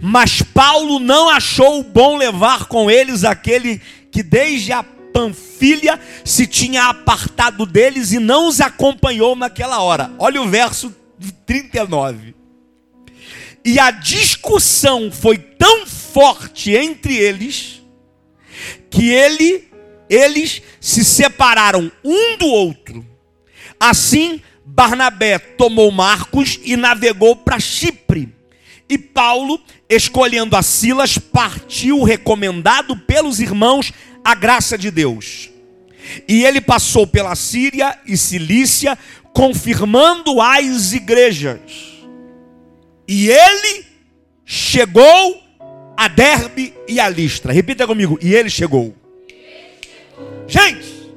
Mas 0.00 0.42
Paulo 0.42 0.98
não 0.98 1.28
achou 1.28 1.82
bom 1.82 2.16
levar 2.16 2.66
com 2.66 2.90
eles 2.90 3.22
aquele 3.22 3.80
que 4.10 4.22
desde 4.22 4.72
a 4.72 4.82
Panfilha 5.14 6.00
se 6.24 6.44
tinha 6.44 6.86
apartado 6.86 7.64
deles 7.64 8.10
e 8.10 8.18
não 8.18 8.48
os 8.48 8.60
acompanhou 8.60 9.36
naquela 9.36 9.80
hora. 9.80 10.12
Olha 10.18 10.42
o 10.42 10.48
verso 10.48 10.92
39. 11.46 12.34
E 13.64 13.78
a 13.78 13.92
discussão 13.92 15.12
foi 15.12 15.38
tão 15.38 15.86
forte 15.86 16.72
entre 16.72 17.16
eles 17.16 17.80
que 18.90 19.08
ele 19.08 19.68
eles 20.10 20.60
se 20.80 21.04
separaram 21.04 21.90
um 22.04 22.36
do 22.36 22.46
outro. 22.46 23.06
Assim, 23.78 24.40
Barnabé 24.66 25.38
tomou 25.38 25.90
Marcos 25.92 26.58
e 26.62 26.76
navegou 26.76 27.36
para 27.36 27.60
Chipre. 27.60 28.34
E 28.88 28.98
Paulo, 28.98 29.58
escolhendo 29.88 30.56
a 30.56 30.62
Silas, 30.62 31.16
partiu 31.16 32.02
recomendado 32.02 32.96
pelos 32.96 33.40
irmãos 33.40 33.92
a 34.24 34.34
graça 34.34 34.78
de 34.78 34.90
Deus. 34.90 35.50
E 36.26 36.44
ele 36.44 36.60
passou 36.60 37.06
pela 37.06 37.34
Síria 37.34 37.98
e 38.06 38.16
Cilícia, 38.16 38.98
confirmando 39.32 40.40
as 40.40 40.92
igrejas. 40.92 41.60
E 43.06 43.28
ele 43.28 43.86
chegou 44.44 45.42
a 45.96 46.08
Derbe 46.08 46.74
e 46.88 46.98
a 46.98 47.08
Listra. 47.08 47.52
Repita 47.52 47.86
comigo. 47.86 48.18
E 48.22 48.34
ele 48.34 48.48
chegou. 48.48 48.94
Gente, 50.46 51.12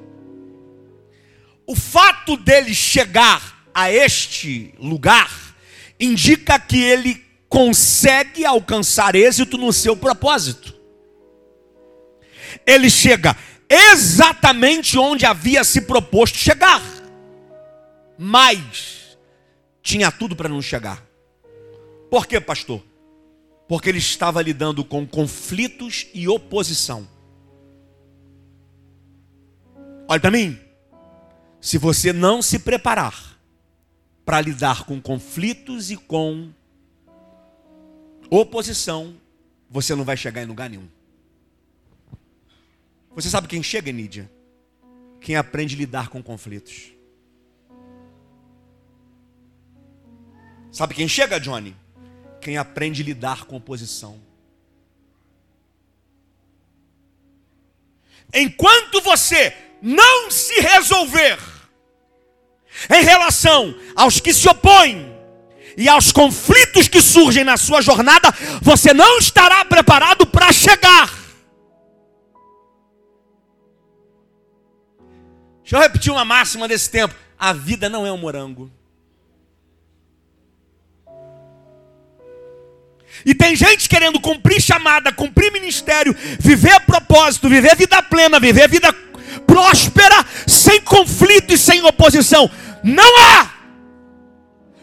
o 1.65 1.75
fato 1.75 2.37
dele 2.37 2.73
chegar 2.73 3.67
a 3.73 3.91
este 3.91 4.73
lugar 4.79 5.55
indica 5.99 6.59
que 6.59 6.81
ele 6.81 7.23
consegue 7.49 8.45
alcançar 8.45 9.15
êxito 9.15 9.57
no 9.57 9.71
seu 9.71 9.95
propósito. 9.95 10.76
Ele 12.65 12.89
chega 12.89 13.35
exatamente 13.69 14.97
onde 14.97 15.25
havia 15.25 15.63
se 15.63 15.81
proposto 15.81 16.37
chegar. 16.37 16.81
Mas 18.17 19.17
tinha 19.81 20.11
tudo 20.11 20.35
para 20.35 20.49
não 20.49 20.61
chegar. 20.61 21.03
Por 22.09 22.25
quê, 22.25 22.39
pastor? 22.39 22.83
Porque 23.67 23.89
ele 23.89 23.97
estava 23.97 24.41
lidando 24.41 24.83
com 24.83 25.05
conflitos 25.05 26.07
e 26.13 26.27
oposição. 26.27 27.07
Olha 30.07 30.19
para 30.19 30.31
mim. 30.31 30.57
Se 31.59 31.77
você 31.77 32.13
não 32.13 32.41
se 32.41 32.59
preparar 32.59 33.37
para 34.23 34.39
lidar 34.41 34.83
com 34.83 35.01
conflitos 35.01 35.91
e 35.91 35.97
com 35.97 36.49
oposição, 38.29 39.15
você 39.69 39.95
não 39.95 40.03
vai 40.03 40.15
chegar 40.15 40.43
em 40.43 40.45
lugar 40.45 40.69
nenhum. 40.69 40.87
Você 43.17 43.31
sabe 43.31 43.47
quem 43.47 43.63
chega, 43.63 43.91
Nídia? 43.91 44.29
Quem 45.19 45.35
aprende 45.35 45.73
a 45.73 45.77
lidar 45.79 46.07
com 46.07 46.21
conflitos. 46.21 46.91
Sabe 50.71 50.93
quem 50.93 51.07
chega, 51.07 51.39
Johnny? 51.39 51.75
Quem 52.39 52.57
aprende 52.57 53.01
a 53.01 53.05
lidar 53.05 53.45
com 53.45 53.55
oposição. 53.55 54.21
Enquanto 58.31 59.01
você 59.01 59.51
não 59.81 60.29
se 60.29 60.53
resolver 60.61 61.39
em 62.87 63.03
relação 63.03 63.75
aos 63.95 64.19
que 64.19 64.31
se 64.31 64.47
opõem 64.47 65.11
e 65.75 65.89
aos 65.89 66.11
conflitos 66.11 66.87
que 66.87 67.01
surgem 67.01 67.43
na 67.43 67.57
sua 67.57 67.81
jornada, 67.81 68.31
você 68.61 68.93
não 68.93 69.17
estará 69.17 69.65
preparado 69.65 70.27
para 70.27 70.53
chegar. 70.53 71.26
Deixa 75.67 75.75
eu 75.75 75.81
repetir 75.81 76.13
uma 76.13 76.23
máxima 76.23 76.65
desse 76.65 76.89
tempo: 76.89 77.13
a 77.37 77.51
vida 77.51 77.89
não 77.89 78.07
é 78.07 78.11
um 78.11 78.17
morango. 78.17 78.71
E 83.25 83.35
tem 83.35 83.53
gente 83.53 83.89
querendo 83.89 84.17
cumprir 84.17 84.61
chamada, 84.61 85.11
cumprir 85.11 85.51
ministério, 85.51 86.15
viver 86.39 86.79
propósito, 86.81 87.49
viver 87.49 87.75
vida 87.75 88.01
plena, 88.01 88.39
viver 88.39 88.69
vida 88.69 88.93
próspera, 89.45 90.25
sem 90.47 90.79
conflito 90.79 91.53
e 91.53 91.57
sem 91.57 91.83
oposição. 91.83 92.49
Não 92.81 93.19
há 93.19 93.51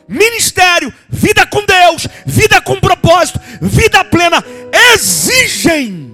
ministério, 0.07 0.93
vida 1.09 1.47
com 1.47 1.65
Deus, 1.65 2.07
vida 2.27 2.61
com 2.61 2.79
propósito, 2.79 3.41
vida 3.63 4.05
plena, 4.05 4.45
exigem 4.93 6.13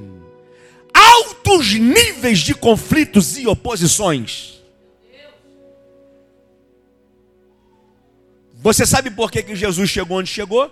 altos 0.94 1.74
níveis 1.74 2.38
de 2.38 2.54
conflitos 2.54 3.36
e 3.36 3.48
oposições. 3.48 4.59
Você 8.62 8.84
sabe 8.84 9.10
por 9.10 9.32
que, 9.32 9.42
que 9.42 9.56
Jesus 9.56 9.88
chegou 9.88 10.18
onde 10.18 10.28
chegou? 10.28 10.70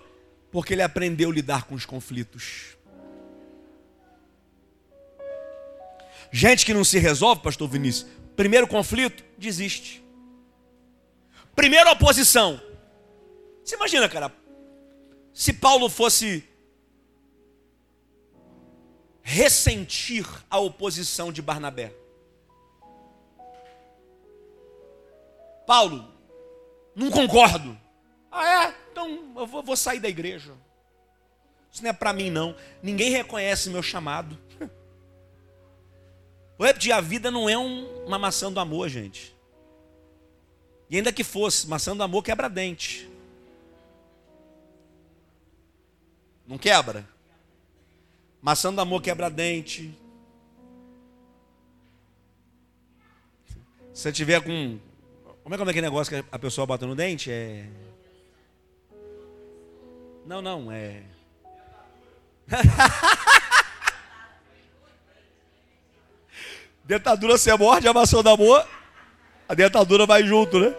Porque 0.52 0.74
ele 0.74 0.82
aprendeu 0.82 1.30
a 1.30 1.32
lidar 1.32 1.64
com 1.64 1.74
os 1.74 1.86
conflitos. 1.86 2.76
Gente 6.30 6.66
que 6.66 6.74
não 6.74 6.84
se 6.84 6.98
resolve, 6.98 7.40
pastor 7.40 7.66
Vinícius, 7.66 8.06
primeiro 8.36 8.68
conflito, 8.68 9.24
desiste. 9.38 10.04
Primeira 11.56 11.90
oposição. 11.92 12.60
Você 13.64 13.74
imagina, 13.74 14.06
cara, 14.06 14.30
se 15.32 15.54
Paulo 15.54 15.88
fosse 15.88 16.46
ressentir 19.22 20.26
a 20.50 20.58
oposição 20.58 21.32
de 21.32 21.40
Barnabé. 21.40 21.94
Paulo, 25.66 26.17
não 26.98 27.10
concordo. 27.10 27.78
Ah, 28.30 28.66
é? 28.66 28.74
Então 28.90 29.32
eu 29.36 29.46
vou, 29.46 29.62
vou 29.62 29.76
sair 29.76 30.00
da 30.00 30.08
igreja. 30.08 30.52
Isso 31.72 31.82
não 31.82 31.90
é 31.90 31.92
para 31.92 32.12
mim, 32.12 32.30
não. 32.30 32.54
Ninguém 32.82 33.10
reconhece 33.10 33.70
meu 33.70 33.82
chamado. 33.82 34.36
O 36.58 36.64
repetir, 36.64 36.90
a 36.90 37.00
vida 37.00 37.30
não 37.30 37.48
é 37.48 37.56
um, 37.56 38.04
uma 38.04 38.18
maçã 38.18 38.50
do 38.50 38.58
amor, 38.58 38.88
gente. 38.88 39.32
E 40.90 40.96
ainda 40.96 41.12
que 41.12 41.22
fosse, 41.22 41.68
maçã 41.68 41.96
do 41.96 42.02
amor 42.02 42.22
quebra 42.22 42.48
dente. 42.48 43.08
Não 46.44 46.58
quebra? 46.58 47.08
Maçã 48.42 48.74
do 48.74 48.80
amor 48.80 49.00
quebra 49.00 49.30
dente. 49.30 49.96
Se 53.92 54.02
você 54.02 54.12
tiver 54.12 54.40
com. 54.42 54.78
Como 55.48 55.54
é, 55.54 55.58
como 55.58 55.70
é 55.70 55.72
aquele 55.72 55.86
negócio 55.86 56.14
que 56.14 56.22
a 56.30 56.38
pessoa 56.38 56.66
bota 56.66 56.84
no 56.84 56.94
dente? 56.94 57.32
É. 57.32 57.64
Não, 60.26 60.42
não, 60.42 60.70
é. 60.70 61.00
dentadura 66.84 67.38
você 67.38 67.56
morde, 67.56 67.88
a 67.88 67.94
maçã 67.94 68.22
da 68.22 68.32
amor, 68.32 68.68
a 69.48 69.54
dentadura 69.54 70.04
vai 70.04 70.22
junto, 70.22 70.60
né? 70.60 70.74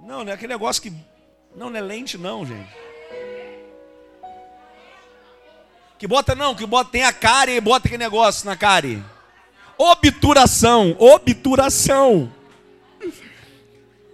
Não, 0.00 0.24
não 0.24 0.30
é 0.30 0.34
aquele 0.34 0.54
negócio 0.54 0.80
que. 0.80 0.90
Não, 1.54 1.68
não 1.68 1.76
é 1.76 1.82
lente, 1.82 2.16
não, 2.16 2.46
gente. 2.46 2.74
Que 5.98 6.06
bota 6.06 6.34
não, 6.34 6.54
que 6.54 6.64
bota 6.64 6.90
tem 6.90 7.04
a 7.04 7.12
cárie 7.12 7.56
e 7.56 7.60
bota 7.60 7.86
aquele 7.86 8.02
negócio 8.02 8.46
na 8.46 8.56
cárie. 8.56 9.04
Obturação, 9.78 10.96
obturação. 10.98 12.32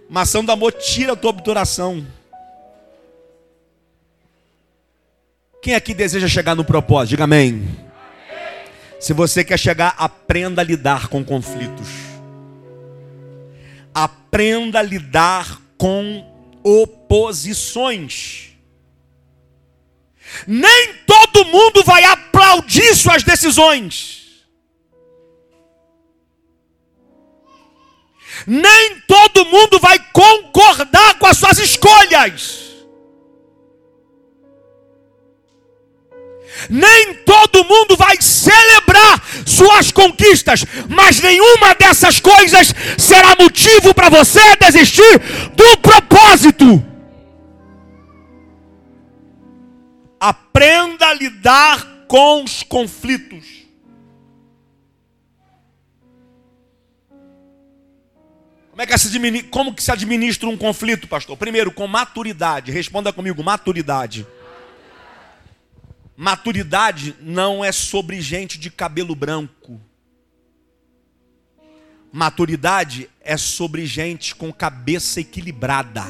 Maçã 0.07 0.45
do 0.45 0.51
amor 0.51 0.71
tira 0.73 1.13
a 1.13 1.15
tua 1.15 1.31
obturação. 1.31 2.05
Quem 5.61 5.73
aqui 5.73 5.95
deseja 5.95 6.27
chegar 6.27 6.53
no 6.53 6.63
propósito? 6.63 7.09
Diga 7.09 7.23
amém. 7.23 7.67
Se 8.99 9.13
você 9.13 9.43
quer 9.43 9.57
chegar, 9.57 9.95
aprenda 9.97 10.61
a 10.61 10.63
lidar 10.63 11.07
com 11.07 11.25
conflitos. 11.25 11.87
Aprenda 13.91 14.79
a 14.79 14.83
lidar 14.83 15.59
com 15.77 16.31
oposições. 16.63 18.51
Nem 20.45 20.93
todo 21.07 21.45
mundo 21.45 21.83
vai 21.83 22.03
aplaudir 22.03 22.95
suas 22.95 23.23
decisões. 23.23 24.24
Nem 28.45 28.99
todo 29.07 29.45
mundo 29.45 29.79
vai 29.79 29.99
concordar 30.11 31.17
com 31.19 31.27
as 31.27 31.37
suas 31.37 31.57
escolhas. 31.57 32.65
Nem 36.69 37.13
todo 37.25 37.65
mundo 37.65 37.95
vai 37.95 38.21
celebrar 38.21 39.21
suas 39.45 39.91
conquistas, 39.91 40.65
mas 40.89 41.19
nenhuma 41.19 41.75
dessas 41.75 42.19
coisas 42.19 42.73
será 42.97 43.35
motivo 43.35 43.93
para 43.93 44.09
você 44.09 44.55
desistir 44.57 45.19
do 45.53 45.77
propósito. 45.77 46.83
Aprenda 50.19 51.07
a 51.07 51.13
lidar 51.13 52.05
com 52.07 52.43
os 52.43 52.63
conflitos. 52.63 53.64
Como 58.75 58.81
é 58.81 58.85
que 58.85 58.97
se 58.97 59.07
administra, 59.07 59.49
como 59.51 59.73
que 59.73 59.81
se 59.81 59.89
administra 59.89 60.49
um 60.49 60.57
conflito, 60.57 61.07
pastor? 61.07 61.37
Primeiro, 61.37 61.71
com 61.71 61.87
maturidade. 61.87 62.73
Responda 62.73 63.13
comigo, 63.13 63.41
maturidade. 63.41 64.27
Maturidade 66.17 67.15
não 67.21 67.63
é 67.63 67.71
sobre 67.71 68.19
gente 68.19 68.59
de 68.59 68.69
cabelo 68.69 69.15
branco. 69.15 69.79
Maturidade 72.11 73.09
é 73.21 73.37
sobre 73.37 73.85
gente 73.85 74.35
com 74.35 74.51
cabeça 74.51 75.21
equilibrada. 75.21 76.03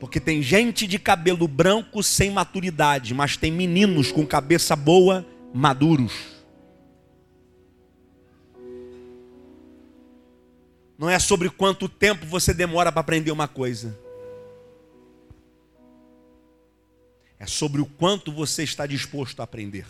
Porque 0.00 0.18
tem 0.18 0.40
gente 0.40 0.86
de 0.86 0.98
cabelo 0.98 1.46
branco 1.46 2.02
sem 2.02 2.30
maturidade, 2.30 3.12
mas 3.12 3.36
tem 3.36 3.52
meninos 3.52 4.10
com 4.10 4.26
cabeça 4.26 4.74
boa, 4.74 5.26
maduros. 5.52 6.37
Não 10.98 11.08
é 11.08 11.16
sobre 11.20 11.48
quanto 11.48 11.88
tempo 11.88 12.26
você 12.26 12.52
demora 12.52 12.90
para 12.90 13.00
aprender 13.00 13.30
uma 13.30 13.46
coisa. 13.46 13.96
É 17.38 17.46
sobre 17.46 17.80
o 17.80 17.86
quanto 17.86 18.32
você 18.32 18.64
está 18.64 18.84
disposto 18.84 19.38
a 19.38 19.44
aprender. 19.44 19.86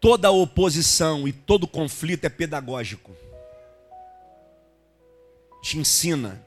Toda 0.00 0.32
oposição 0.32 1.28
e 1.28 1.32
todo 1.32 1.68
conflito 1.68 2.24
é 2.24 2.28
pedagógico. 2.28 3.16
Te 5.62 5.78
ensina. 5.78 6.44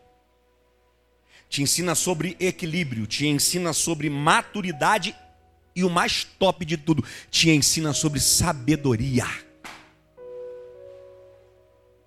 Te 1.47 1.63
ensina 1.63 1.95
sobre 1.95 2.35
equilíbrio, 2.37 3.07
te 3.07 3.25
ensina 3.25 3.71
sobre 3.71 4.09
maturidade 4.09 5.15
e 5.73 5.85
o 5.85 5.89
mais 5.89 6.25
top 6.25 6.65
de 6.65 6.75
tudo, 6.75 7.01
te 7.31 7.49
ensina 7.49 7.93
sobre 7.93 8.19
sabedoria. 8.19 9.46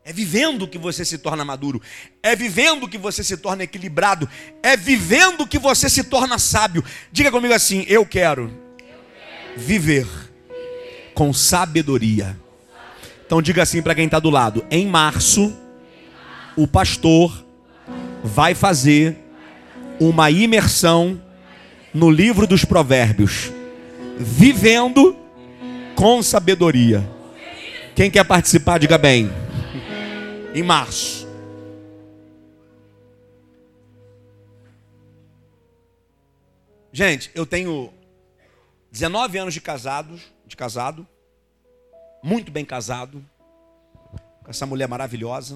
É 0.05 0.13
vivendo 0.13 0.67
que 0.67 0.79
você 0.79 1.05
se 1.05 1.19
torna 1.19 1.45
maduro. 1.45 1.81
É 2.23 2.35
vivendo 2.35 2.89
que 2.89 2.97
você 2.97 3.23
se 3.23 3.37
torna 3.37 3.65
equilibrado. 3.65 4.29
É 4.63 4.77
vivendo 4.77 5.47
que 5.47 5.59
você 5.59 5.89
se 5.91 6.05
torna 6.05 6.39
sábio. 6.39 6.83
Diga 7.13 7.31
comigo 7.31 7.53
assim: 7.53 7.85
eu 7.89 8.05
quero 8.07 8.51
viver 9.57 10.07
com 11.15 11.33
sabedoria. 11.33 12.37
Então 13.27 13.43
diga 13.43 13.63
assim 13.63 13.83
para 13.83 13.95
quem 13.95 14.07
está 14.07 14.19
do 14.19 14.31
lado: 14.31 14.65
em 14.71 14.87
março, 14.87 15.55
o 16.57 16.67
pastor 16.67 17.45
vai 18.25 18.55
fazer 18.55 19.17
uma 20.01 20.31
imersão 20.31 21.21
no 21.93 22.11
livro 22.11 22.47
dos 22.47 22.65
Provérbios, 22.65 23.53
vivendo 24.19 25.15
com 25.95 26.23
sabedoria. 26.23 27.07
Quem 27.95 28.11
quer 28.11 28.25
participar, 28.25 28.79
diga 28.79 28.97
bem. 28.97 29.31
Em 30.53 30.65
março. 30.65 31.29
Gente, 36.93 37.31
eu 37.37 37.47
tenho 37.47 37.95
19 38.91 39.39
anos 39.39 39.55
de 39.55 39.61
casados, 39.61 40.21
de 40.45 40.57
casado, 40.57 41.07
muito 42.21 42.51
bem 42.51 42.65
casado, 42.65 43.25
com 44.43 44.51
essa 44.51 44.67
mulher 44.67 44.89
maravilhosa. 44.89 45.55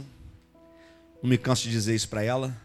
Não 1.21 1.29
me 1.29 1.39
canso 1.39 1.65
de 1.65 1.73
dizer 1.73 1.97
isso 1.97 2.09
para 2.09 2.23
ela. 2.23 2.57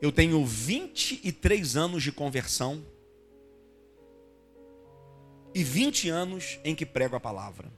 Eu 0.00 0.12
tenho 0.12 0.44
23 0.44 1.76
anos 1.76 2.00
de 2.00 2.12
conversão 2.12 2.80
e 5.52 5.64
20 5.64 6.10
anos 6.10 6.60
em 6.62 6.76
que 6.76 6.86
prego 6.86 7.16
a 7.16 7.20
palavra. 7.20 7.72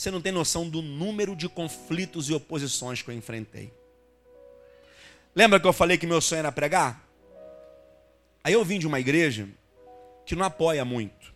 Você 0.00 0.10
não 0.10 0.22
tem 0.22 0.32
noção 0.32 0.66
do 0.66 0.80
número 0.80 1.36
de 1.36 1.46
conflitos 1.46 2.30
e 2.30 2.32
oposições 2.32 3.02
que 3.02 3.10
eu 3.10 3.14
enfrentei. 3.14 3.70
Lembra 5.34 5.60
que 5.60 5.66
eu 5.66 5.74
falei 5.74 5.98
que 5.98 6.06
meu 6.06 6.22
sonho 6.22 6.38
era 6.38 6.50
pregar? 6.50 7.06
Aí 8.42 8.54
eu 8.54 8.64
vim 8.64 8.78
de 8.78 8.86
uma 8.86 8.98
igreja 8.98 9.46
que 10.24 10.34
não 10.34 10.46
apoia 10.46 10.86
muito. 10.86 11.34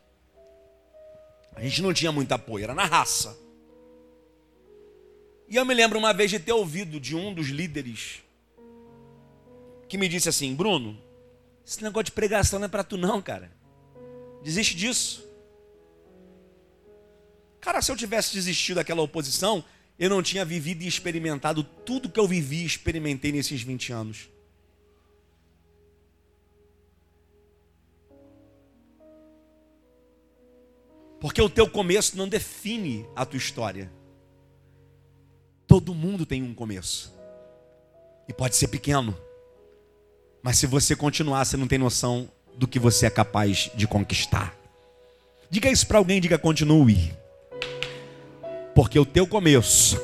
A 1.55 1.61
gente 1.61 1.83
não 1.83 1.93
tinha 1.93 2.11
muito 2.11 2.33
apoio, 2.33 2.65
era 2.65 2.75
na 2.75 2.87
raça. 2.87 3.37
E 5.47 5.57
eu 5.57 5.65
me 5.67 5.75
lembro 5.75 5.99
uma 5.99 6.15
vez 6.15 6.31
de 6.31 6.39
ter 6.39 6.55
ouvido 6.55 6.99
de 6.99 7.15
um 7.15 7.35
dos 7.35 7.49
líderes 7.49 8.23
que 9.87 9.99
me 9.99 10.09
disse 10.09 10.31
assim: 10.31 10.55
Bruno, 10.55 10.99
esse 11.67 11.83
negócio 11.83 12.05
de 12.05 12.13
pregação 12.13 12.59
não 12.59 12.65
é 12.65 12.71
para 12.71 12.83
tu, 12.83 12.97
não, 12.97 13.21
cara. 13.21 13.53
Desiste 14.43 14.75
disso. 14.75 15.24
Cara, 17.65 17.81
se 17.81 17.91
eu 17.91 17.97
tivesse 17.97 18.35
desistido 18.35 18.77
daquela 18.77 19.01
oposição, 19.01 19.65
eu 19.99 20.11
não 20.11 20.23
tinha 20.23 20.45
vivido 20.45 20.83
e 20.83 20.87
experimentado 20.87 21.65
tudo 21.65 22.11
que 22.11 22.21
eu 22.21 22.29
vivi 22.29 22.57
e 22.57 22.67
experimentei 22.67 23.33
nesses 23.33 23.63
20 23.63 23.91
anos. 23.91 24.29
Porque 31.19 31.41
o 31.41 31.49
teu 31.49 31.67
começo 31.67 32.19
não 32.19 32.29
define 32.29 33.07
a 33.17 33.25
tua 33.25 33.39
história. 33.39 33.91
Todo 35.67 35.95
mundo 35.95 36.27
tem 36.27 36.43
um 36.43 36.53
começo. 36.53 37.15
E 38.29 38.33
pode 38.35 38.57
ser 38.57 38.69
pequeno. 38.69 39.17
Mas 40.43 40.59
se 40.59 40.67
você 40.67 40.95
continuar, 40.95 41.47
você 41.47 41.57
não 41.57 41.67
tem 41.67 41.79
noção 41.79 42.31
do 42.59 42.69
que 42.69 42.79
você 42.79 43.07
é 43.07 43.11
capaz 43.11 43.71
de 43.75 43.87
conquistar. 43.87 44.55
Diga 45.49 45.71
isso 45.71 45.87
para 45.87 45.97
alguém, 45.97 46.21
diga 46.21 46.37
continue. 46.37 47.24
Porque 48.75 48.99
o 48.99 49.07
teu 49.07 49.27
começo 49.27 50.01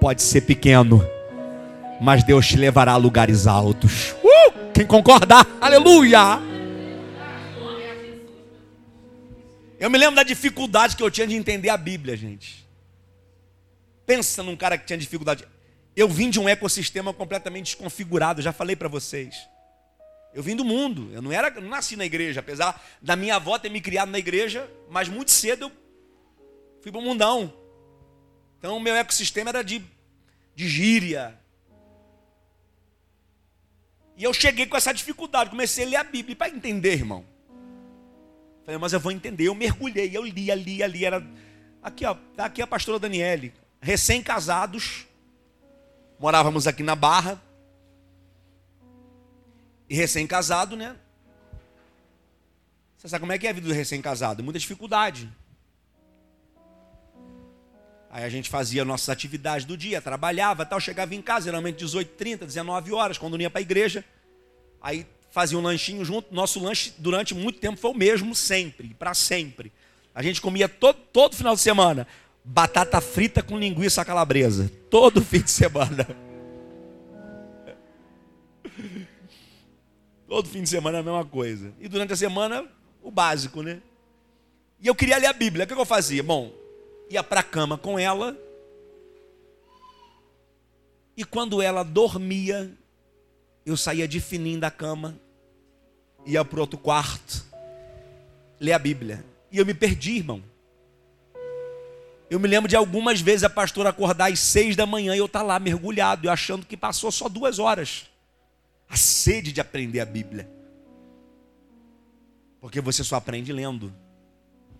pode 0.00 0.22
ser 0.22 0.40
pequeno, 0.40 1.06
mas 2.00 2.24
Deus 2.24 2.46
te 2.46 2.56
levará 2.56 2.92
a 2.92 2.96
lugares 2.96 3.46
altos. 3.46 4.12
Uh! 4.22 4.72
Quem 4.72 4.86
concorda? 4.86 5.46
Aleluia! 5.60 6.40
Eu 9.78 9.90
me 9.90 9.98
lembro 9.98 10.16
da 10.16 10.22
dificuldade 10.22 10.96
que 10.96 11.02
eu 11.02 11.10
tinha 11.10 11.26
de 11.26 11.34
entender 11.34 11.68
a 11.68 11.76
Bíblia, 11.76 12.16
gente. 12.16 12.66
Pensa 14.06 14.42
num 14.42 14.56
cara 14.56 14.78
que 14.78 14.86
tinha 14.86 14.96
dificuldade. 14.96 15.44
Eu 15.94 16.08
vim 16.08 16.30
de 16.30 16.40
um 16.40 16.48
ecossistema 16.48 17.12
completamente 17.12 17.76
desconfigurado, 17.76 18.40
já 18.40 18.52
falei 18.52 18.74
para 18.74 18.88
vocês. 18.88 19.36
Eu 20.32 20.42
vim 20.42 20.56
do 20.56 20.64
mundo, 20.64 21.10
eu 21.12 21.20
não 21.20 21.30
era, 21.30 21.50
não 21.50 21.68
nasci 21.68 21.94
na 21.94 22.06
igreja, 22.06 22.40
apesar 22.40 22.82
da 23.02 23.14
minha 23.14 23.36
avó 23.36 23.58
ter 23.58 23.68
me 23.68 23.80
criado 23.80 24.08
na 24.08 24.18
igreja, 24.18 24.70
mas 24.88 25.08
muito 25.08 25.30
cedo 25.30 25.66
eu 25.66 25.72
fui 26.80 26.90
para 26.90 27.00
o 27.00 27.04
mundão. 27.04 27.52
Então 28.62 28.78
meu 28.78 28.94
ecossistema 28.94 29.50
era 29.50 29.64
de, 29.64 29.84
de 30.54 30.68
gíria. 30.68 31.36
E 34.16 34.22
eu 34.22 34.32
cheguei 34.32 34.66
com 34.66 34.76
essa 34.76 34.94
dificuldade, 34.94 35.50
comecei 35.50 35.84
a 35.84 35.88
ler 35.88 35.96
a 35.96 36.04
Bíblia 36.04 36.36
para 36.36 36.48
entender, 36.48 36.92
irmão. 36.92 37.26
Falei, 38.64 38.78
mas 38.78 38.92
eu 38.92 39.00
vou 39.00 39.10
entender. 39.10 39.48
Eu 39.48 39.54
mergulhei, 39.56 40.16
eu 40.16 40.24
lia, 40.24 40.54
lia, 40.54 40.86
lia. 40.86 41.06
Era... 41.08 41.26
Aqui, 41.82 42.06
ó, 42.06 42.14
tá 42.36 42.44
aqui 42.44 42.62
a 42.62 42.66
pastora 42.68 43.00
Daniele 43.00 43.52
recém-casados, 43.80 45.08
morávamos 46.20 46.68
aqui 46.68 46.84
na 46.84 46.94
Barra, 46.94 47.42
e 49.90 49.96
recém-casado, 49.96 50.76
né? 50.76 50.96
Você 52.96 53.08
sabe 53.08 53.22
como 53.22 53.32
é 53.32 53.38
que 53.38 53.48
é 53.48 53.50
a 53.50 53.52
vida 53.52 53.66
do 53.66 53.74
recém-casado? 53.74 54.44
Muita 54.44 54.60
dificuldade. 54.60 55.28
Aí 58.12 58.24
a 58.24 58.28
gente 58.28 58.50
fazia 58.50 58.84
nossas 58.84 59.08
atividades 59.08 59.64
do 59.64 59.74
dia, 59.74 60.02
trabalhava 60.02 60.66
tal, 60.66 60.78
chegava 60.78 61.14
em 61.14 61.22
casa, 61.22 61.46
geralmente 61.46 61.78
18, 61.78 62.10
30, 62.10 62.44
19 62.44 62.92
horas, 62.92 63.16
quando 63.16 63.40
ia 63.40 63.48
para 63.48 63.58
a 63.58 63.62
igreja. 63.62 64.04
Aí 64.82 65.06
fazia 65.30 65.56
um 65.56 65.62
lanchinho 65.62 66.04
junto. 66.04 66.34
Nosso 66.34 66.62
lanche 66.62 66.92
durante 66.98 67.34
muito 67.34 67.58
tempo 67.58 67.78
foi 67.78 67.90
o 67.90 67.94
mesmo, 67.94 68.34
sempre, 68.34 68.92
para 68.98 69.14
sempre. 69.14 69.72
A 70.14 70.22
gente 70.22 70.42
comia 70.42 70.68
todo, 70.68 70.96
todo 71.10 71.34
final 71.34 71.54
de 71.54 71.62
semana 71.62 72.06
batata 72.44 73.00
frita 73.00 73.42
com 73.42 73.58
linguiça 73.58 74.04
calabresa. 74.04 74.70
Todo 74.90 75.22
fim 75.24 75.40
de 75.40 75.50
semana. 75.50 76.06
Todo 80.28 80.48
fim 80.50 80.62
de 80.62 80.68
semana 80.68 80.98
é 80.98 81.00
a 81.00 81.04
mesma 81.04 81.24
coisa. 81.24 81.72
E 81.80 81.88
durante 81.88 82.12
a 82.12 82.16
semana, 82.16 82.66
o 83.02 83.10
básico, 83.10 83.62
né? 83.62 83.80
E 84.78 84.86
eu 84.86 84.94
queria 84.94 85.16
ler 85.16 85.28
a 85.28 85.32
Bíblia. 85.32 85.64
O 85.64 85.66
que 85.66 85.72
eu 85.72 85.86
fazia? 85.86 86.22
Bom, 86.22 86.52
ia 87.12 87.22
para 87.22 87.40
a 87.40 87.44
cama 87.44 87.76
com 87.76 87.98
ela. 87.98 88.36
E 91.14 91.24
quando 91.24 91.60
ela 91.60 91.82
dormia, 91.82 92.72
eu 93.66 93.76
saía 93.76 94.08
de 94.08 94.18
fininho 94.18 94.58
da 94.58 94.70
cama, 94.70 95.20
ia 96.24 96.42
para 96.42 96.60
outro 96.60 96.78
quarto, 96.78 97.44
ler 98.58 98.72
a 98.72 98.78
Bíblia. 98.78 99.24
E 99.50 99.58
eu 99.58 99.66
me 99.66 99.74
perdi, 99.74 100.16
irmão. 100.16 100.42
Eu 102.30 102.40
me 102.40 102.48
lembro 102.48 102.66
de 102.66 102.74
algumas 102.74 103.20
vezes 103.20 103.44
a 103.44 103.50
pastora 103.50 103.90
acordar 103.90 104.32
às 104.32 104.40
seis 104.40 104.74
da 104.74 104.86
manhã 104.86 105.14
e 105.14 105.18
eu 105.18 105.26
estar 105.26 105.40
tá 105.40 105.44
lá 105.44 105.58
mergulhado, 105.58 106.26
eu 106.26 106.32
achando 106.32 106.64
que 106.64 106.78
passou 106.78 107.12
só 107.12 107.28
duas 107.28 107.58
horas. 107.58 108.06
A 108.88 108.96
sede 108.96 109.52
de 109.52 109.60
aprender 109.60 110.00
a 110.00 110.06
Bíblia. 110.06 110.48
Porque 112.58 112.80
você 112.80 113.04
só 113.04 113.16
aprende 113.16 113.52
lendo 113.52 113.92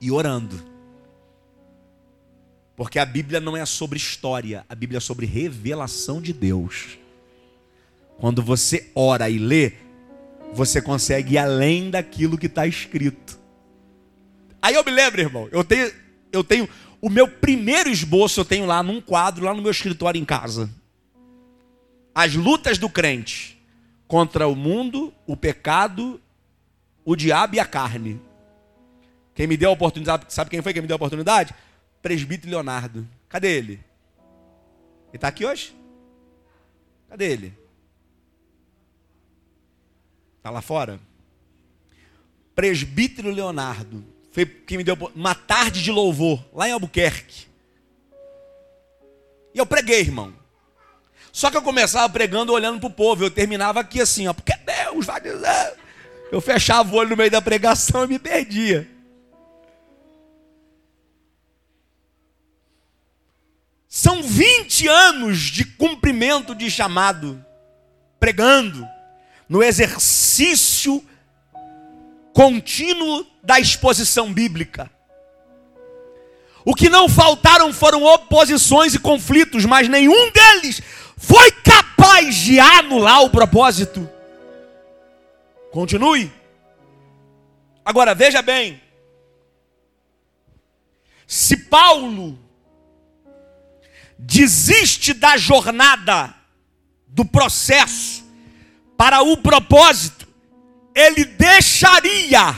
e 0.01 0.11
orando. 0.11 0.72
Porque 2.83 2.99
a 2.99 3.07
Bíblia 3.07 3.39
não 3.39 3.57
é 3.57 3.65
sobre 3.65 3.97
história, 3.97 4.67
a 4.69 4.75
Bíblia 4.75 4.99
é 4.99 5.01
sobre 5.01 5.25
revelação 5.25 6.21
de 6.21 6.33
Deus. 6.33 6.99
Quando 8.19 8.43
você 8.43 8.91
ora 8.93 9.31
e 9.31 9.39
lê, 9.39 9.75
você 10.53 10.83
consegue 10.83 11.35
ir 11.35 11.39
além 11.39 11.93
daquilo 11.93 12.37
que 12.37 12.47
está 12.47 12.67
escrito. 12.67 13.39
Aí 14.61 14.75
eu 14.75 14.83
me 14.83 14.91
lembro, 14.91 15.21
irmão, 15.21 15.49
eu 15.53 15.63
tenho, 15.63 15.93
eu 16.33 16.43
tenho 16.43 16.69
o 17.01 17.09
meu 17.09 17.29
primeiro 17.29 17.89
esboço 17.89 18.41
eu 18.41 18.45
tenho 18.45 18.67
lá 18.67 18.83
num 18.83 19.01
quadro, 19.01 19.45
lá 19.45 19.55
no 19.55 19.63
meu 19.63 19.71
escritório 19.71 20.21
em 20.21 20.25
casa. 20.25 20.69
As 22.13 22.35
lutas 22.35 22.79
do 22.79 22.89
crente 22.89 23.63
contra 24.09 24.49
o 24.49 24.57
mundo, 24.57 25.15
o 25.25 25.37
pecado, 25.37 26.21
o 27.05 27.15
diabo 27.15 27.55
e 27.55 27.61
a 27.61 27.65
carne. 27.65 28.21
Quem 29.37 29.47
me 29.47 29.57
deu 29.57 29.71
a 29.71 29.73
oportunidade, 29.73 30.25
sabe 30.31 30.51
quem 30.51 30.61
foi 30.61 30.75
que 30.75 30.81
me 30.81 30.89
deu 30.89 30.97
a 30.97 30.97
oportunidade? 30.97 31.55
Presbítero 32.03 32.51
Leonardo. 32.51 33.09
Cadê 33.29 33.57
ele? 33.57 33.73
Ele 33.73 35.15
está 35.15 35.29
aqui 35.29 35.47
hoje? 35.47 35.75
Cadê 37.09 37.31
ele? 37.31 37.57
Está 40.39 40.51
lá 40.51 40.61
fora? 40.61 41.01
Presbítero 42.55 43.31
Leonardo 43.31 44.05
foi 44.33 44.47
quem 44.47 44.79
me 44.79 44.85
deu 44.85 44.97
uma 45.15 45.35
tarde 45.35 45.83
de 45.83 45.93
louvor, 45.93 46.43
lá 46.55 46.67
em 46.67 46.73
Albuquerque. 46.73 47.47
E 49.55 49.59
eu 49.59 49.67
preguei, 49.67 50.01
irmão. 50.01 50.35
Só 51.31 51.51
que 51.51 51.57
eu 51.57 51.63
começava 51.63 52.11
pregando 52.11 52.53
olhando 52.53 52.81
para 52.81 52.87
o 52.87 52.93
povo, 52.93 53.25
eu 53.25 53.31
terminava 53.31 53.81
aqui 53.81 54.01
assim, 54.01 54.27
ó, 54.27 54.33
porque 54.33 54.55
Deus 54.57 55.05
vai 55.05 55.21
dizer. 55.21 55.75
Eu 56.31 56.41
fechava 56.41 56.91
o 56.91 56.97
olho 56.97 57.11
no 57.11 57.17
meio 57.17 57.31
da 57.31 57.43
pregação 57.43 58.05
e 58.05 58.09
me 58.09 58.19
perdia. 58.19 58.91
São 63.95 64.23
20 64.23 64.89
anos 64.89 65.39
de 65.39 65.67
cumprimento 65.67 66.55
de 66.55 66.71
chamado, 66.71 67.45
pregando, 68.19 68.89
no 69.47 69.63
exercício 69.63 71.07
contínuo 72.33 73.27
da 73.43 73.61
exposição 73.61 74.33
bíblica. 74.33 74.91
O 76.65 76.75
que 76.75 76.89
não 76.89 77.07
faltaram 77.07 77.71
foram 77.71 78.03
oposições 78.03 78.95
e 78.95 78.99
conflitos, 78.99 79.67
mas 79.67 79.87
nenhum 79.89 80.31
deles 80.31 80.81
foi 81.19 81.51
capaz 81.51 82.35
de 82.35 82.59
anular 82.59 83.23
o 83.25 83.29
propósito. 83.29 84.09
Continue. 85.71 86.33
Agora 87.85 88.15
veja 88.15 88.41
bem: 88.41 88.81
se 91.27 91.59
Paulo 91.59 92.39
desiste 94.23 95.13
da 95.13 95.37
jornada, 95.37 96.35
do 97.09 97.25
processo, 97.25 98.25
para 98.97 99.21
o 99.23 99.37
propósito, 99.37 100.27
ele 100.95 101.25
deixaria 101.25 102.57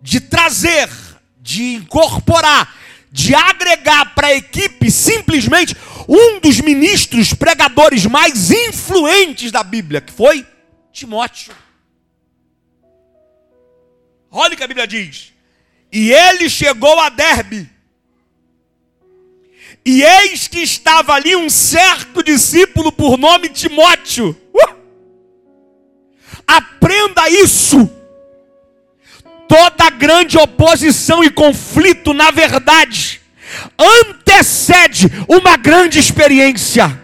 de 0.00 0.20
trazer, 0.20 0.88
de 1.40 1.74
incorporar, 1.74 2.74
de 3.10 3.34
agregar 3.34 4.14
para 4.14 4.28
a 4.28 4.34
equipe 4.34 4.90
simplesmente 4.90 5.76
um 6.08 6.38
dos 6.40 6.60
ministros 6.60 7.34
pregadores 7.34 8.06
mais 8.06 8.50
influentes 8.50 9.50
da 9.50 9.62
Bíblia, 9.62 10.00
que 10.00 10.12
foi 10.12 10.46
Timóteo. 10.92 11.54
Olha 14.30 14.54
o 14.54 14.56
que 14.56 14.64
a 14.64 14.68
Bíblia 14.68 14.86
diz. 14.86 15.32
E 15.90 16.12
ele 16.12 16.48
chegou 16.48 16.98
a 16.98 17.08
Derbe. 17.08 17.70
E 19.86 20.02
eis 20.02 20.48
que 20.48 20.60
estava 20.60 21.12
ali 21.12 21.36
um 21.36 21.50
certo 21.50 22.22
discípulo 22.22 22.90
por 22.90 23.18
nome 23.18 23.50
Timóteo. 23.50 24.34
Uh! 24.54 24.74
Aprenda 26.46 27.28
isso. 27.28 27.90
Toda 29.46 29.90
grande 29.90 30.38
oposição 30.38 31.22
e 31.22 31.28
conflito, 31.28 32.14
na 32.14 32.30
verdade, 32.30 33.20
antecede 33.78 35.10
uma 35.28 35.56
grande 35.58 35.98
experiência. 35.98 37.00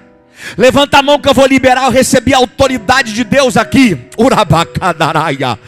Levanta 0.57 0.99
a 0.99 1.03
mão 1.03 1.21
que 1.21 1.29
eu 1.29 1.35
vou 1.35 1.47
liberar. 1.47 1.85
Eu 1.85 1.91
recebi 1.91 2.33
a 2.33 2.39
autoridade 2.39 3.13
de 3.13 3.25
Deus 3.25 3.59
aqui. 3.59 3.99
Urabacadaraia. 4.17 5.59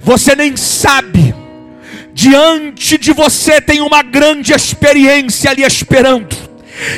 Você 0.00 0.36
nem 0.36 0.54
sabe. 0.54 1.34
Diante 2.12 2.98
de 2.98 3.12
você 3.12 3.58
tem 3.58 3.80
uma 3.80 4.02
grande 4.02 4.52
experiência 4.52 5.50
ali 5.50 5.62
esperando. 5.62 6.41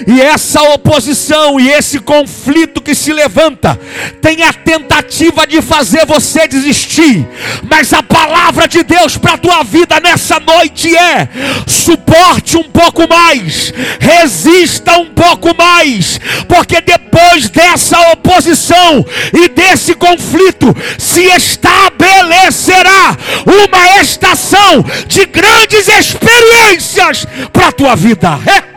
E 0.07 0.21
essa 0.21 0.63
oposição 0.75 1.59
e 1.59 1.71
esse 1.71 1.99
conflito 1.99 2.81
que 2.81 2.95
se 2.95 3.13
levanta 3.13 3.79
tem 4.21 4.43
a 4.43 4.53
tentativa 4.53 5.47
de 5.47 5.61
fazer 5.63 6.07
você 6.07 6.47
desistir. 6.47 7.27
Mas 7.69 7.93
a 7.93 8.03
palavra 8.03 8.67
de 8.67 8.83
Deus 8.83 9.17
para 9.17 9.35
a 9.35 9.39
tua 9.39 9.63
vida 9.63 10.01
nessa 10.01 10.41
noite 10.41 10.95
é: 10.97 11.29
suporte 11.67 12.57
um 12.57 12.65
pouco 12.65 13.09
mais, 13.09 13.73
resista 14.01 14.97
um 14.99 15.07
pouco 15.07 15.55
mais, 15.57 16.19
porque 16.49 16.81
depois 16.81 17.49
dessa 17.51 17.99
oposição 18.13 19.05
e 19.33 19.49
desse 19.49 19.95
conflito 19.95 20.75
se 20.99 21.23
estabelecerá 21.23 23.17
uma 23.47 24.01
estação 24.01 24.85
de 25.07 25.27
grandes 25.27 25.89
experiências 25.89 27.27
para 27.53 27.69
a 27.69 27.73
tua 27.73 27.97
vida. 27.97 28.39
É. 28.47 28.74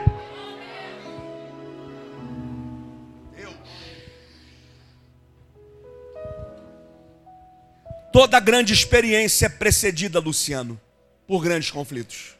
Toda 8.17 8.39
grande 8.39 8.73
experiência 8.73 9.45
é 9.45 9.49
precedida, 9.49 10.19
Luciano, 10.19 10.82
por 11.27 11.39
grandes 11.39 11.69
conflitos. 11.69 12.34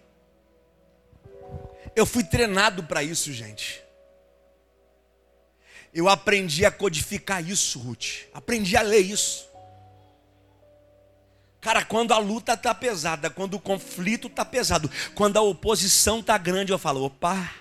Eu 1.96 2.04
fui 2.04 2.24
treinado 2.24 2.82
para 2.82 3.04
isso, 3.04 3.32
gente. 3.32 3.80
Eu 5.94 6.10
aprendi 6.10 6.66
a 6.66 6.72
codificar 6.72 7.48
isso, 7.48 7.78
Ruth. 7.78 8.26
Aprendi 8.34 8.76
a 8.76 8.82
ler 8.82 9.02
isso. 9.02 9.48
Cara, 11.62 11.86
quando 11.86 12.12
a 12.12 12.18
luta 12.18 12.54
está 12.54 12.74
pesada, 12.74 13.30
quando 13.30 13.54
o 13.54 13.60
conflito 13.60 14.26
está 14.26 14.44
pesado, 14.44 14.90
quando 15.14 15.38
a 15.38 15.42
oposição 15.42 16.22
está 16.22 16.40
grande, 16.40 16.72
eu 16.72 16.80
falo: 16.80 17.04
opa, 17.04 17.52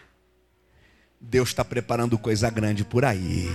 Deus 1.20 1.50
está 1.50 1.62
preparando 1.62 2.16
coisa 2.16 2.48
grande 2.48 2.82
por 2.82 3.04
aí. 3.04 3.46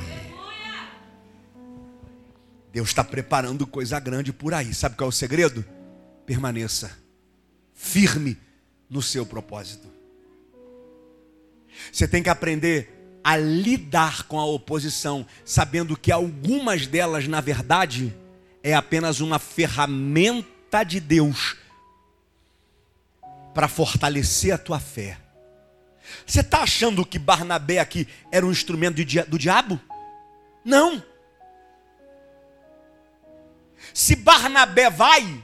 Deus 2.71 2.89
está 2.89 3.03
preparando 3.03 3.67
coisa 3.67 3.99
grande 3.99 4.31
por 4.31 4.53
aí. 4.53 4.73
Sabe 4.73 4.95
qual 4.95 5.07
é 5.07 5.09
o 5.09 5.11
segredo? 5.11 5.65
Permaneça 6.25 6.91
firme 7.73 8.37
no 8.89 9.01
seu 9.01 9.25
propósito. 9.25 9.87
Você 11.91 12.07
tem 12.07 12.21
que 12.21 12.29
aprender 12.29 13.19
a 13.23 13.37
lidar 13.37 14.23
com 14.23 14.39
a 14.39 14.45
oposição, 14.45 15.25
sabendo 15.43 15.97
que 15.97 16.11
algumas 16.11 16.87
delas, 16.87 17.27
na 17.27 17.41
verdade, 17.41 18.13
é 18.63 18.73
apenas 18.73 19.19
uma 19.19 19.39
ferramenta 19.39 20.83
de 20.83 20.99
Deus 20.99 21.57
para 23.53 23.67
fortalecer 23.67 24.53
a 24.53 24.57
tua 24.57 24.79
fé. 24.79 25.17
Você 26.25 26.41
está 26.41 26.61
achando 26.61 27.05
que 27.05 27.19
Barnabé 27.19 27.79
aqui 27.79 28.07
era 28.31 28.45
um 28.45 28.51
instrumento 28.51 29.03
do 29.27 29.37
diabo? 29.37 29.79
Não. 30.63 31.03
Se 33.93 34.15
Barnabé 34.15 34.89
vai, 34.89 35.43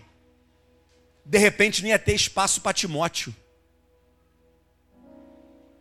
de 1.25 1.37
repente 1.37 1.81
não 1.81 1.89
ia 1.89 1.99
ter 1.99 2.13
espaço 2.13 2.61
para 2.61 2.73
Timóteo. 2.73 3.35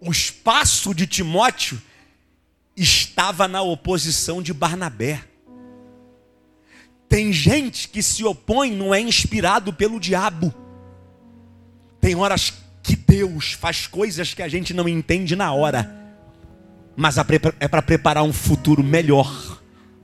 O 0.01 0.11
espaço 0.11 0.95
de 0.95 1.07
Timóteo 1.07 1.81
estava 2.77 3.49
na 3.49 3.63
oposição 3.63 4.43
de 4.43 4.53
Barnabé. 4.53 5.23
Tem 7.09 7.33
gente 7.33 7.89
que 7.89 8.03
se 8.03 8.25
opõe, 8.25 8.73
não 8.73 8.95
é 8.95 9.01
inspirado 9.01 9.73
pelo 9.73 10.01
diabo. 10.01 10.53
Tem 12.01 12.15
horas 12.15 12.53
que 12.83 12.97
Deus 12.97 13.53
faz 13.53 13.87
coisas 13.87 14.35
que 14.35 14.43
a 14.43 14.49
gente 14.49 14.75
não 14.75 14.89
entende 14.89 15.35
na 15.35 15.53
hora, 15.53 15.95
mas 16.97 17.17
é 17.19 17.69
para 17.69 17.83
preparar 17.83 18.23
um 18.23 18.33
futuro 18.33 18.83
melhor 18.83 19.56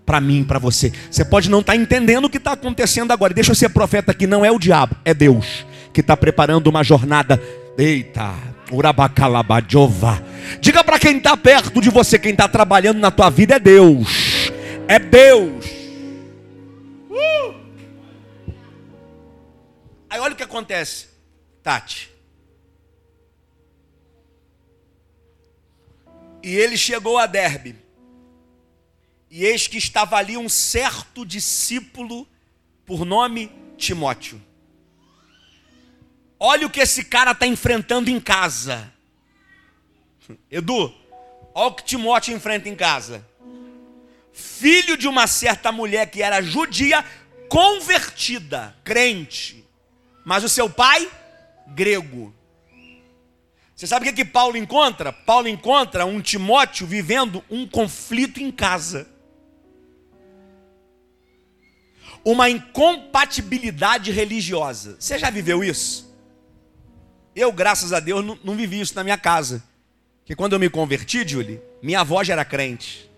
para 0.04 0.20
mim, 0.20 0.44
para 0.44 0.58
você. 0.58 0.92
Você 1.10 1.24
pode 1.24 1.50
não 1.50 1.60
estar 1.60 1.74
tá 1.74 1.78
entendendo 1.78 2.24
o 2.24 2.30
que 2.30 2.38
está 2.38 2.52
acontecendo 2.52 3.12
agora. 3.12 3.34
Deixa 3.34 3.52
eu 3.52 3.56
ser 3.56 3.68
profeta 3.68 4.12
aqui, 4.12 4.26
não 4.26 4.44
é 4.44 4.50
o 4.50 4.58
diabo, 4.58 4.96
é 5.04 5.14
Deus 5.14 5.64
que 5.92 6.00
está 6.00 6.16
preparando 6.16 6.68
uma 6.68 6.82
jornada. 6.82 7.40
Eita, 7.76 8.34
urabacalabadiova. 8.70 10.24
Diga 10.60 10.82
para 10.82 10.98
quem 10.98 11.18
está 11.18 11.36
perto 11.36 11.80
de 11.80 11.90
você, 11.90 12.18
quem 12.18 12.32
está 12.32 12.48
trabalhando 12.48 12.98
na 12.98 13.10
tua 13.10 13.30
vida, 13.30 13.56
é 13.56 13.58
Deus. 13.58 14.50
É 14.88 14.98
Deus. 14.98 15.66
Uh! 17.10 17.54
Aí 20.10 20.20
olha 20.20 20.32
o 20.32 20.36
que 20.36 20.42
acontece, 20.42 21.08
Tati. 21.62 22.10
E 26.42 26.56
ele 26.56 26.76
chegou 26.76 27.18
a 27.18 27.26
Derbe. 27.26 27.76
E 29.34 29.46
eis 29.46 29.66
que 29.66 29.78
estava 29.78 30.16
ali 30.16 30.36
um 30.36 30.46
certo 30.46 31.24
discípulo, 31.24 32.28
por 32.84 33.06
nome 33.06 33.50
Timóteo. 33.78 34.38
Olha 36.38 36.66
o 36.66 36.70
que 36.70 36.80
esse 36.80 37.02
cara 37.06 37.30
está 37.30 37.46
enfrentando 37.46 38.10
em 38.10 38.20
casa. 38.20 38.92
Edu, 40.50 40.94
olha 41.54 41.66
o 41.68 41.74
que 41.74 41.82
Timóteo 41.82 42.36
enfrenta 42.36 42.68
em 42.68 42.76
casa. 42.76 43.26
Filho 44.34 44.98
de 44.98 45.08
uma 45.08 45.26
certa 45.26 45.72
mulher 45.72 46.10
que 46.10 46.22
era 46.22 46.42
judia, 46.42 47.02
convertida, 47.48 48.76
crente. 48.84 49.64
Mas 50.26 50.44
o 50.44 50.48
seu 50.48 50.68
pai, 50.68 51.10
grego. 51.68 52.34
Você 53.74 53.86
sabe 53.86 54.06
o 54.06 54.10
que, 54.10 54.22
que 54.22 54.30
Paulo 54.30 54.58
encontra? 54.58 55.10
Paulo 55.10 55.48
encontra 55.48 56.04
um 56.04 56.20
Timóteo 56.20 56.86
vivendo 56.86 57.42
um 57.48 57.66
conflito 57.66 58.38
em 58.38 58.52
casa. 58.52 59.10
Uma 62.24 62.48
incompatibilidade 62.48 64.10
religiosa. 64.10 64.96
Você 64.98 65.18
já 65.18 65.30
viveu 65.30 65.62
isso? 65.64 66.12
Eu, 67.34 67.50
graças 67.52 67.92
a 67.92 68.00
Deus, 68.00 68.24
não, 68.24 68.38
não 68.44 68.56
vivi 68.56 68.80
isso 68.80 68.94
na 68.94 69.02
minha 69.02 69.18
casa. 69.18 69.62
Porque 70.20 70.36
quando 70.36 70.52
eu 70.52 70.60
me 70.60 70.70
converti, 70.70 71.26
Julie, 71.26 71.60
minha 71.82 72.00
avó 72.00 72.22
já 72.22 72.34
era 72.34 72.44
crente. 72.44 73.10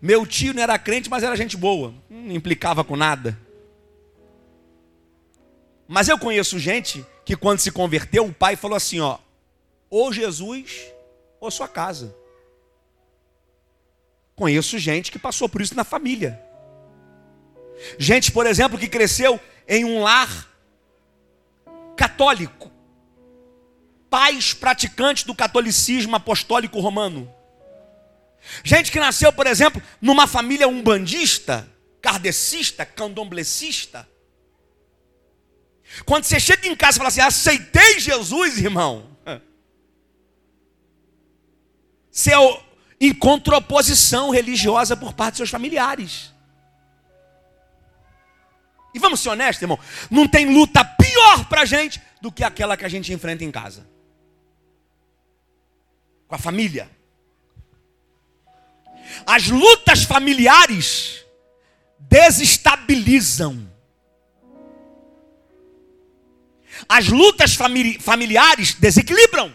Meu 0.00 0.26
tio 0.26 0.54
não 0.54 0.62
era 0.62 0.78
crente, 0.78 1.08
mas 1.08 1.22
era 1.22 1.36
gente 1.36 1.56
boa. 1.56 1.94
Não 2.08 2.34
implicava 2.34 2.84
com 2.84 2.94
nada. 2.94 3.38
Mas 5.88 6.08
eu 6.08 6.18
conheço 6.18 6.58
gente 6.58 7.04
que 7.24 7.36
quando 7.36 7.58
se 7.58 7.70
converteu, 7.70 8.26
o 8.26 8.32
pai 8.32 8.56
falou 8.56 8.76
assim, 8.76 9.00
ó, 9.00 9.18
ou 9.90 10.12
Jesus 10.12 10.86
ou 11.40 11.50
sua 11.50 11.68
casa. 11.68 12.14
Conheço 14.34 14.78
gente 14.78 15.12
que 15.12 15.18
passou 15.18 15.48
por 15.48 15.62
isso 15.62 15.74
na 15.74 15.84
família. 15.84 16.40
Gente, 17.98 18.32
por 18.32 18.46
exemplo, 18.46 18.78
que 18.78 18.88
cresceu 18.88 19.40
em 19.68 19.84
um 19.84 20.02
lar 20.02 20.48
católico. 21.96 22.70
Pais 24.10 24.52
praticantes 24.54 25.24
do 25.24 25.34
catolicismo 25.34 26.16
apostólico 26.16 26.80
romano. 26.80 27.32
Gente 28.62 28.92
que 28.92 29.00
nasceu, 29.00 29.32
por 29.32 29.46
exemplo, 29.46 29.82
numa 30.00 30.26
família 30.26 30.68
umbandista, 30.68 31.68
kardecista, 32.00 32.84
candomblecista. 32.84 34.08
Quando 36.04 36.24
você 36.24 36.40
chega 36.40 36.66
em 36.68 36.76
casa 36.76 36.96
e 36.96 36.98
fala 36.98 37.08
assim, 37.08 37.20
aceitei 37.20 38.00
Jesus, 38.00 38.58
irmão. 38.58 39.16
Você 42.10 42.30
encontra 43.00 43.56
oposição 43.56 44.30
religiosa 44.30 44.96
por 44.96 45.12
parte 45.14 45.34
de 45.34 45.36
seus 45.38 45.50
familiares. 45.50 46.33
E 48.94 48.98
vamos 49.00 49.18
ser 49.18 49.30
honestos, 49.30 49.60
irmão, 49.60 49.78
não 50.08 50.28
tem 50.28 50.54
luta 50.54 50.84
pior 50.84 51.44
para 51.46 51.62
a 51.62 51.64
gente 51.64 52.00
do 52.20 52.30
que 52.30 52.44
aquela 52.44 52.76
que 52.76 52.84
a 52.84 52.88
gente 52.88 53.12
enfrenta 53.12 53.42
em 53.42 53.50
casa. 53.50 53.84
Com 56.28 56.36
a 56.36 56.38
família. 56.38 56.88
As 59.26 59.48
lutas 59.48 60.04
familiares 60.04 61.24
desestabilizam. 61.98 63.68
As 66.88 67.08
lutas 67.08 67.54
famili 67.54 67.98
familiares 67.98 68.74
desequilibram. 68.74 69.52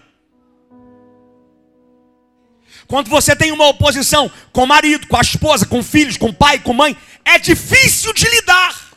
Quando 2.87 3.09
você 3.09 3.35
tem 3.35 3.51
uma 3.51 3.67
oposição 3.67 4.29
com 4.51 4.63
o 4.63 4.67
marido, 4.67 5.07
com 5.07 5.15
a 5.15 5.21
esposa, 5.21 5.65
com 5.65 5.81
filhos, 5.83 6.17
com 6.17 6.33
pai, 6.33 6.59
com 6.59 6.73
mãe, 6.73 6.97
é 7.23 7.37
difícil 7.37 8.11
de 8.13 8.27
lidar. 8.27 8.88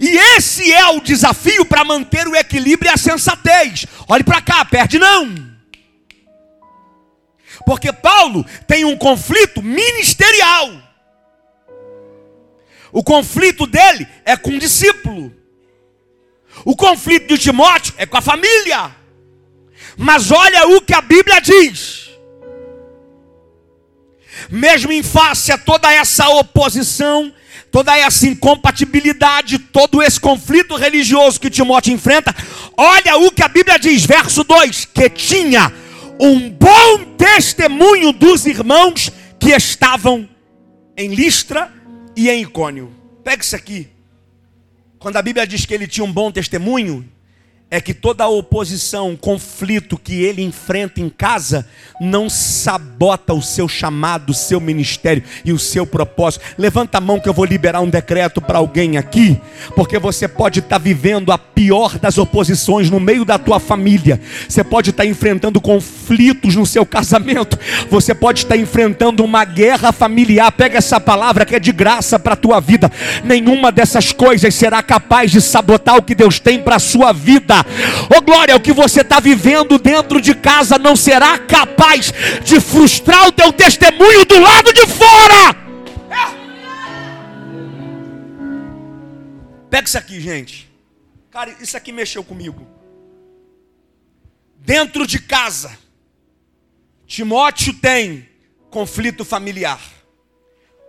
E 0.00 0.16
esse 0.36 0.72
é 0.72 0.86
o 0.88 1.00
desafio 1.00 1.64
para 1.64 1.84
manter 1.84 2.26
o 2.26 2.34
equilíbrio 2.34 2.90
e 2.90 2.92
a 2.92 2.96
sensatez. 2.96 3.86
Olhe 4.08 4.24
para 4.24 4.42
cá, 4.42 4.64
perde 4.64 4.98
não. 4.98 5.56
Porque 7.64 7.92
Paulo 7.92 8.44
tem 8.66 8.84
um 8.84 8.96
conflito 8.96 9.62
ministerial. 9.62 10.82
O 12.92 13.02
conflito 13.02 13.66
dele 13.66 14.06
é 14.24 14.36
com 14.36 14.50
o 14.50 14.58
discípulo. 14.58 15.34
O 16.64 16.74
conflito 16.74 17.28
de 17.28 17.38
Timóteo 17.38 17.94
é 17.96 18.06
com 18.06 18.16
a 18.16 18.22
família. 18.22 18.94
Mas 19.96 20.30
olha 20.30 20.68
o 20.68 20.80
que 20.80 20.94
a 20.94 21.00
Bíblia 21.00 21.40
diz. 21.40 22.10
Mesmo 24.50 24.92
em 24.92 25.02
face 25.02 25.50
a 25.50 25.58
toda 25.58 25.92
essa 25.92 26.28
oposição, 26.28 27.32
toda 27.76 27.94
essa 27.94 28.26
incompatibilidade, 28.26 29.58
todo 29.58 30.02
esse 30.02 30.18
conflito 30.18 30.76
religioso 30.76 31.38
que 31.38 31.50
Timóteo 31.50 31.92
enfrenta, 31.92 32.34
olha 32.74 33.18
o 33.18 33.30
que 33.30 33.42
a 33.42 33.48
Bíblia 33.48 33.78
diz, 33.78 34.06
verso 34.06 34.42
2: 34.44 34.86
que 34.86 35.10
tinha 35.10 35.70
um 36.18 36.48
bom 36.48 37.04
testemunho 37.18 38.14
dos 38.14 38.46
irmãos 38.46 39.12
que 39.38 39.50
estavam 39.50 40.26
em 40.96 41.14
Listra 41.14 41.70
e 42.16 42.30
em 42.30 42.44
Icônio. 42.44 42.90
Pega 43.22 43.42
isso 43.42 43.54
aqui. 43.54 43.88
Quando 44.98 45.18
a 45.18 45.22
Bíblia 45.22 45.46
diz 45.46 45.66
que 45.66 45.74
ele 45.74 45.86
tinha 45.86 46.02
um 46.06 46.10
bom 46.10 46.32
testemunho, 46.32 47.06
é 47.68 47.80
que 47.80 47.92
toda 47.92 48.22
a 48.22 48.28
oposição, 48.28 49.16
conflito 49.16 49.98
que 49.98 50.22
ele 50.22 50.40
enfrenta 50.40 51.00
em 51.00 51.08
casa 51.08 51.66
não 52.00 52.30
sabota 52.30 53.34
o 53.34 53.42
seu 53.42 53.66
chamado, 53.66 54.30
o 54.30 54.34
seu 54.34 54.60
ministério 54.60 55.24
e 55.44 55.52
o 55.52 55.58
seu 55.58 55.84
propósito. 55.84 56.44
Levanta 56.56 56.98
a 56.98 57.00
mão 57.00 57.18
que 57.18 57.28
eu 57.28 57.32
vou 57.32 57.44
liberar 57.44 57.80
um 57.80 57.88
decreto 57.88 58.40
para 58.40 58.58
alguém 58.58 58.96
aqui, 58.96 59.40
porque 59.74 59.98
você 59.98 60.28
pode 60.28 60.60
estar 60.60 60.76
tá 60.76 60.78
vivendo 60.78 61.32
a 61.32 61.38
pior 61.38 61.98
das 61.98 62.18
oposições 62.18 62.88
no 62.88 63.00
meio 63.00 63.24
da 63.24 63.36
tua 63.36 63.58
família. 63.58 64.20
Você 64.48 64.62
pode 64.62 64.90
estar 64.90 65.02
tá 65.02 65.08
enfrentando 65.08 65.60
conflitos 65.60 66.54
no 66.54 66.66
seu 66.66 66.86
casamento. 66.86 67.58
Você 67.90 68.14
pode 68.14 68.40
estar 68.40 68.54
tá 68.54 68.60
enfrentando 68.60 69.24
uma 69.24 69.44
guerra 69.44 69.90
familiar. 69.90 70.52
Pega 70.52 70.78
essa 70.78 71.00
palavra 71.00 71.44
que 71.44 71.56
é 71.56 71.58
de 71.58 71.72
graça 71.72 72.16
para 72.16 72.34
a 72.34 72.36
tua 72.36 72.60
vida. 72.60 72.92
Nenhuma 73.24 73.72
dessas 73.72 74.12
coisas 74.12 74.54
será 74.54 74.82
capaz 74.84 75.32
de 75.32 75.40
sabotar 75.40 75.96
o 75.96 76.02
que 76.02 76.14
Deus 76.14 76.38
tem 76.38 76.62
para 76.62 76.76
a 76.76 76.80
sua 76.80 77.12
vida. 77.12 77.55
Ô 77.60 78.18
oh, 78.18 78.22
glória, 78.22 78.56
o 78.56 78.60
que 78.60 78.72
você 78.72 79.00
está 79.00 79.20
vivendo 79.20 79.78
dentro 79.78 80.20
de 80.20 80.34
casa 80.34 80.78
não 80.78 80.96
será 80.96 81.38
capaz 81.38 82.12
de 82.44 82.60
frustrar 82.60 83.28
o 83.28 83.32
teu 83.32 83.52
testemunho 83.52 84.24
do 84.24 84.38
lado 84.38 84.72
de 84.72 84.86
fora. 84.86 85.66
Pega 89.70 89.86
isso 89.86 89.98
aqui, 89.98 90.20
gente. 90.20 90.70
Cara, 91.30 91.54
isso 91.60 91.76
aqui 91.76 91.92
mexeu 91.92 92.24
comigo. 92.24 92.66
Dentro 94.56 95.06
de 95.06 95.18
casa, 95.18 95.76
Timóteo 97.06 97.74
tem 97.74 98.28
conflito 98.70 99.24
familiar. 99.24 99.80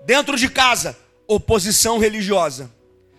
Dentro 0.05 0.37
de 0.37 0.49
casa, 0.49 0.97
oposição 1.27 1.99
religiosa. 1.99 2.71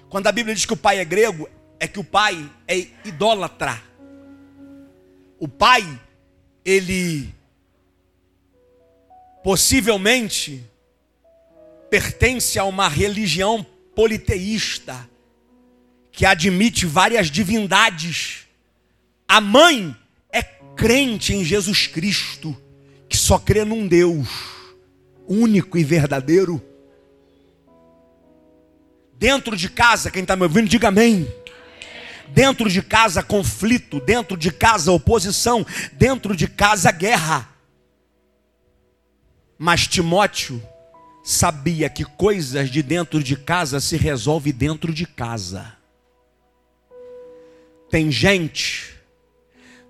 Quando 0.09 0.27
a 0.27 0.33
Bíblia 0.33 0.55
diz 0.55 0.65
que 0.65 0.73
o 0.73 0.77
pai 0.77 0.99
é 0.99 1.05
grego, 1.05 1.49
é 1.81 1.87
que 1.87 2.01
o 2.01 2.05
pai 2.05 2.51
é 2.67 2.87
idólatra. 3.05 3.83
O 5.39 5.47
pai, 5.47 6.01
ele 6.65 7.33
possivelmente 9.43 10.65
pertence 11.89 12.59
a 12.59 12.65
uma 12.65 12.89
religião 12.89 13.65
politeísta 13.95 15.09
que 16.13 16.27
admite 16.27 16.85
várias 16.85 17.31
divindades. 17.31 18.47
A 19.27 19.41
mãe 19.41 19.97
é 20.31 20.43
crente 20.43 21.33
em 21.33 21.45
Jesus 21.45 21.87
Cristo, 21.87 22.57
que 23.09 23.17
só 23.17 23.39
crê 23.39 23.65
num 23.65 23.87
Deus 23.87 24.29
único 25.27 25.79
e 25.79 25.85
verdadeiro. 25.85 26.63
Dentro 29.19 29.57
de 29.57 29.69
casa, 29.69 30.11
quem 30.11 30.23
está 30.23 30.37
me 30.37 30.43
ouvindo, 30.43 30.69
diga 30.69 30.89
amém. 30.89 31.27
Dentro 32.33 32.69
de 32.69 32.83
casa, 32.83 33.23
conflito. 33.23 34.01
Dentro 34.01 34.37
de 34.37 34.51
casa, 34.51 34.93
oposição. 34.93 35.67
Dentro 35.93 36.37
de 36.37 36.47
casa, 36.47 36.91
guerra. 36.91 37.49
Mas 39.59 39.87
Timóteo 39.87 40.63
sabia 41.25 41.91
que 41.91 42.05
coisas 42.05 42.71
de 42.71 42.83
dentro 42.83 43.23
de 43.23 43.37
casa 43.37 43.81
se 43.81 43.97
resolve 43.97 44.53
dentro 44.53 44.95
de 44.95 45.05
casa. 45.07 45.75
Tem 47.91 48.11
gente 48.11 48.95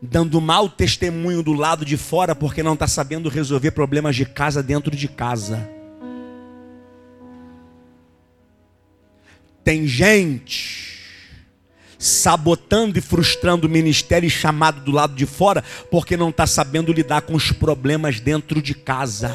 dando 0.01 0.40
mau 0.40 0.68
testemunho 0.68 1.42
do 1.42 1.53
lado 1.53 1.85
de 1.85 1.96
fora 1.96 2.35
porque 2.35 2.62
não 2.62 2.74
está 2.74 2.87
sabendo 2.87 3.29
resolver 3.29 3.72
problemas 3.72 4.16
de 4.16 4.24
casa 4.24 4.62
dentro 4.62 4.96
de 4.96 5.09
casa. 5.09 5.68
Tem 9.62 9.87
gente 9.87 10.97
sabotando 11.98 12.98
e 12.98 13.02
frustrando 13.02 13.66
o 13.66 13.70
ministério 13.70 14.26
e 14.26 14.30
chamado 14.30 14.80
do 14.80 14.92
lado 14.92 15.14
de 15.14 15.26
fora, 15.26 15.64
porque 15.90 16.16
não 16.16 16.30
está 16.30 16.46
sabendo 16.46 16.92
lidar 16.92 17.22
com 17.22 17.34
os 17.34 17.50
problemas 17.50 18.20
dentro 18.20 18.62
de 18.62 18.74
casa. 18.74 19.34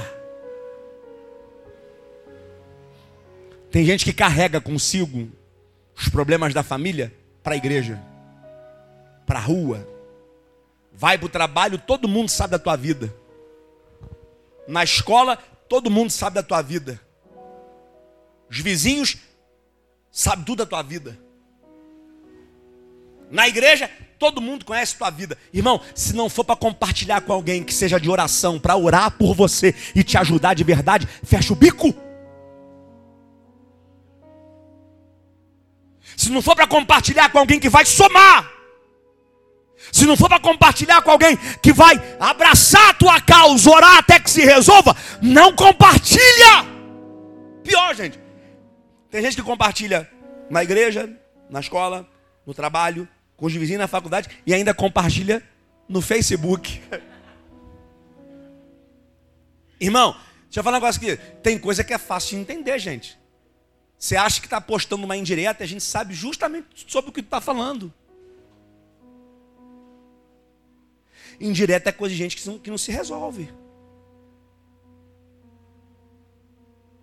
Tem 3.70 3.84
gente 3.86 4.06
que 4.06 4.14
carrega 4.14 4.62
consigo 4.62 5.30
os 5.96 6.08
problemas 6.08 6.54
da 6.54 6.64
família 6.64 7.14
para 7.44 7.56
a 7.56 7.58
igreja, 7.58 8.02
para 9.26 9.40
a 9.40 9.42
rua, 9.42 9.88
vai 10.94 11.18
para 11.18 11.26
o 11.26 11.30
trabalho, 11.30 11.78
todo 11.78 12.08
mundo 12.08 12.30
sabe 12.30 12.52
da 12.52 12.60
tua 12.60 12.76
vida. 12.76 13.14
Na 14.68 14.84
escola, 14.84 15.38
todo 15.68 15.92
mundo 15.92 16.12
sabe 16.12 16.36
da 16.36 16.44
tua 16.44 16.62
vida. 16.62 17.02
Os 18.50 18.60
vizinhos 18.60 19.18
sabem 20.12 20.46
tudo 20.46 20.60
da 20.60 20.66
tua 20.66 20.84
vida. 20.84 21.18
Na 23.34 23.48
igreja, 23.48 23.90
todo 24.20 24.40
mundo 24.40 24.64
conhece 24.64 24.96
tua 24.96 25.10
vida. 25.10 25.36
Irmão, 25.52 25.82
se 25.96 26.16
não 26.16 26.30
for 26.30 26.44
para 26.44 26.56
compartilhar 26.56 27.20
com 27.22 27.34
alguém 27.34 27.64
que 27.64 27.74
seja 27.74 28.00
de 28.00 28.08
oração, 28.08 28.60
para 28.60 28.76
orar 28.76 29.10
por 29.10 29.34
você 29.34 29.74
e 29.96 30.04
te 30.04 30.20
ajudar 30.20 30.54
de 30.54 30.64
verdade, 30.64 31.08
fecha 31.24 31.52
o 31.52 31.56
bico. 31.56 31.96
Se 36.16 36.30
não 36.30 36.44
for 36.44 36.56
para 36.56 36.68
compartilhar 36.68 37.32
com 37.32 37.40
alguém 37.40 37.60
que 37.60 37.70
vai 37.70 37.84
somar, 37.86 38.52
se 39.92 40.06
não 40.06 40.16
for 40.16 40.30
para 40.30 40.40
compartilhar 40.40 41.02
com 41.02 41.10
alguém 41.10 41.36
que 41.60 41.74
vai 41.74 41.96
abraçar 42.20 42.92
a 42.92 42.94
tua 42.94 43.20
causa, 43.20 43.68
orar 43.68 43.98
até 43.98 44.20
que 44.20 44.30
se 44.30 44.46
resolva, 44.46 44.96
não 45.20 45.56
compartilha. 45.56 46.68
Pior, 47.64 47.96
gente. 47.96 48.20
Tem 49.10 49.24
gente 49.24 49.36
que 49.36 49.42
compartilha 49.42 50.08
na 50.52 50.64
igreja, 50.64 51.10
na 51.50 51.60
escola, 51.60 52.08
no 52.46 52.54
trabalho, 52.54 53.08
com 53.44 53.48
os 53.48 53.54
vizinhos 53.54 53.82
na 53.82 53.90
faculdade 53.90 54.30
e 54.46 54.54
ainda 54.54 54.74
compartilha 54.74 55.44
no 55.90 56.02
Facebook. 56.02 56.82
Irmão, 59.82 60.16
deixa 60.46 60.62
eu 60.62 60.64
falar 60.64 60.78
um 60.78 60.80
negócio 60.80 61.02
aqui. 61.02 61.18
Tem 61.42 61.60
coisa 61.60 61.84
que 61.84 61.94
é 61.94 61.98
fácil 61.98 62.38
de 62.38 62.42
entender, 62.42 62.80
gente. 62.80 63.20
Você 64.00 64.16
acha 64.16 64.40
que 64.40 64.48
está 64.48 64.62
postando 64.62 65.04
uma 65.04 65.18
indireta, 65.18 65.62
a 65.62 65.68
gente 65.68 65.84
sabe 65.84 66.14
justamente 66.14 66.86
sobre 66.88 67.10
o 67.10 67.14
que 67.14 67.20
está 67.20 67.42
falando. 67.42 67.94
Indireta 71.38 71.90
é 71.90 71.92
coisa 71.92 72.16
de 72.16 72.18
gente 72.18 72.38
que 72.38 72.48
não, 72.48 72.58
que 72.58 72.70
não 72.70 72.78
se 72.78 72.94
resolve. 72.94 73.54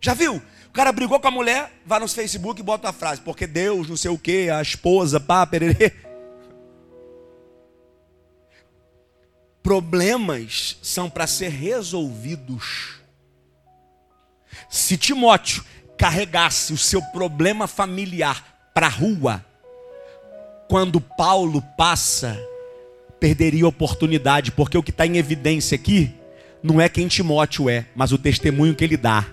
Já 0.00 0.14
viu? 0.14 0.36
O 0.36 0.72
cara 0.72 0.90
brigou 0.90 1.20
com 1.20 1.28
a 1.28 1.30
mulher, 1.30 1.70
vai 1.84 2.00
no 2.00 2.08
Facebook 2.08 2.58
e 2.58 2.64
bota 2.64 2.88
a 2.88 2.94
frase, 2.94 3.20
porque 3.20 3.46
Deus, 3.46 3.90
não 3.90 3.96
sei 3.98 4.10
o 4.10 4.16
que, 4.16 4.48
a 4.48 4.62
esposa, 4.62 5.20
pá, 5.20 5.46
pererê. 5.46 6.08
Problemas 9.62 10.78
são 10.82 11.10
para 11.10 11.26
ser 11.26 11.50
resolvidos. 11.50 13.00
Se 14.68 14.96
Timóteo 14.96 15.64
carregasse 15.98 16.72
o 16.72 16.78
seu 16.78 17.02
problema 17.02 17.66
familiar 17.66 18.70
para 18.72 18.86
a 18.86 18.90
rua, 18.90 19.44
quando 20.68 21.00
Paulo 21.00 21.62
passa, 21.76 22.40
perderia 23.18 23.64
a 23.64 23.68
oportunidade, 23.68 24.52
porque 24.52 24.78
o 24.78 24.82
que 24.82 24.90
está 24.90 25.06
em 25.06 25.18
evidência 25.18 25.74
aqui 25.74 26.14
não 26.62 26.80
é 26.80 26.88
quem 26.88 27.08
Timóteo 27.08 27.68
é, 27.68 27.86
mas 27.94 28.12
o 28.12 28.18
testemunho 28.18 28.74
que 28.74 28.84
ele 28.84 28.96
dá. 28.96 29.26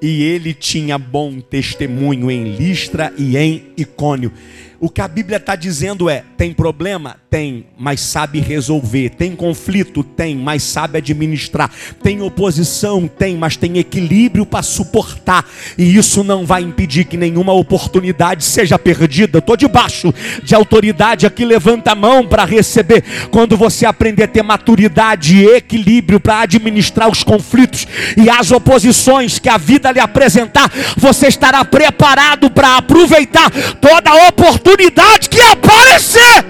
E 0.00 0.22
ele 0.22 0.52
tinha 0.52 0.98
bom 0.98 1.40
testemunho 1.40 2.30
em 2.30 2.56
Listra 2.56 3.12
e 3.16 3.36
em 3.36 3.72
Icônio. 3.76 4.32
O 4.78 4.90
que 4.90 5.00
a 5.00 5.08
Bíblia 5.08 5.38
está 5.38 5.56
dizendo 5.56 6.10
é: 6.10 6.22
tem 6.36 6.52
problema? 6.52 7.16
Tem, 7.30 7.66
mas 7.78 8.00
sabe 8.00 8.40
resolver. 8.40 9.10
Tem 9.10 9.34
conflito? 9.34 10.02
Tem, 10.02 10.36
mas 10.36 10.62
sabe 10.62 10.98
administrar. 10.98 11.70
Tem 12.02 12.20
oposição? 12.20 13.08
Tem, 13.08 13.36
mas 13.36 13.56
tem 13.56 13.78
equilíbrio 13.78 14.44
para 14.44 14.62
suportar. 14.62 15.46
E 15.78 15.96
isso 15.96 16.22
não 16.22 16.44
vai 16.44 16.62
impedir 16.62 17.04
que 17.04 17.16
nenhuma 17.16 17.52
oportunidade 17.52 18.44
seja 18.44 18.78
perdida. 18.78 19.38
Estou 19.38 19.56
debaixo 19.56 20.12
de 20.42 20.54
autoridade 20.54 21.26
aqui, 21.26 21.44
levanta 21.44 21.92
a 21.92 21.94
mão 21.94 22.26
para 22.26 22.44
receber. 22.44 23.02
Quando 23.30 23.56
você 23.56 23.86
aprender 23.86 24.24
a 24.24 24.28
ter 24.28 24.42
maturidade 24.42 25.36
e 25.36 25.46
equilíbrio 25.56 26.20
para 26.20 26.40
administrar 26.40 27.10
os 27.10 27.22
conflitos 27.22 27.86
e 28.16 28.28
as 28.28 28.50
oposições 28.50 29.38
que 29.38 29.48
a 29.48 29.56
vida 29.56 29.90
lhe 29.90 30.00
apresentar, 30.00 30.70
você 30.96 31.28
estará 31.28 31.64
preparado 31.64 32.50
para 32.50 32.76
aproveitar 32.76 33.50
toda 33.80 34.10
a 34.10 34.28
oportunidade 34.28 34.65
oportunidade 34.66 35.28
que 35.28 35.40
aparecer. 35.40 36.44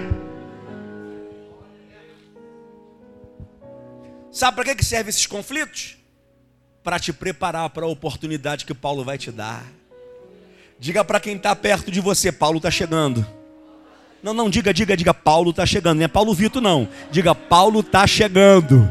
Sabe 4.33 4.57
para 4.57 4.75
que 4.75 4.85
servem 4.85 5.11
esses 5.11 5.27
conflitos? 5.27 5.97
Para 6.83 6.99
te 6.99 7.13
preparar 7.13 7.69
para 7.71 7.85
a 7.85 7.89
oportunidade 7.89 8.65
que 8.65 8.73
Paulo 8.73 9.05
vai 9.05 9.19
te 9.19 9.31
dar. 9.31 9.65
Diga 10.79 11.05
para 11.05 11.21
quem 11.21 11.37
está 11.37 11.55
perto 11.55 11.91
de 11.91 12.01
você: 12.01 12.33
Paulo 12.33 12.57
está 12.57 12.71
chegando. 12.71 13.27
Não, 14.23 14.33
não, 14.33 14.49
diga, 14.49 14.73
diga, 14.73 14.97
diga, 14.97 15.13
Paulo 15.13 15.51
está 15.51 15.67
chegando. 15.67 15.99
Não 15.99 16.05
é 16.05 16.09
Paulo 16.09 16.35
Vitor, 16.35 16.63
não. 16.63 16.89
Diga, 17.11 17.35
Paulo 17.35 17.81
está 17.81 18.07
chegando. 18.07 18.91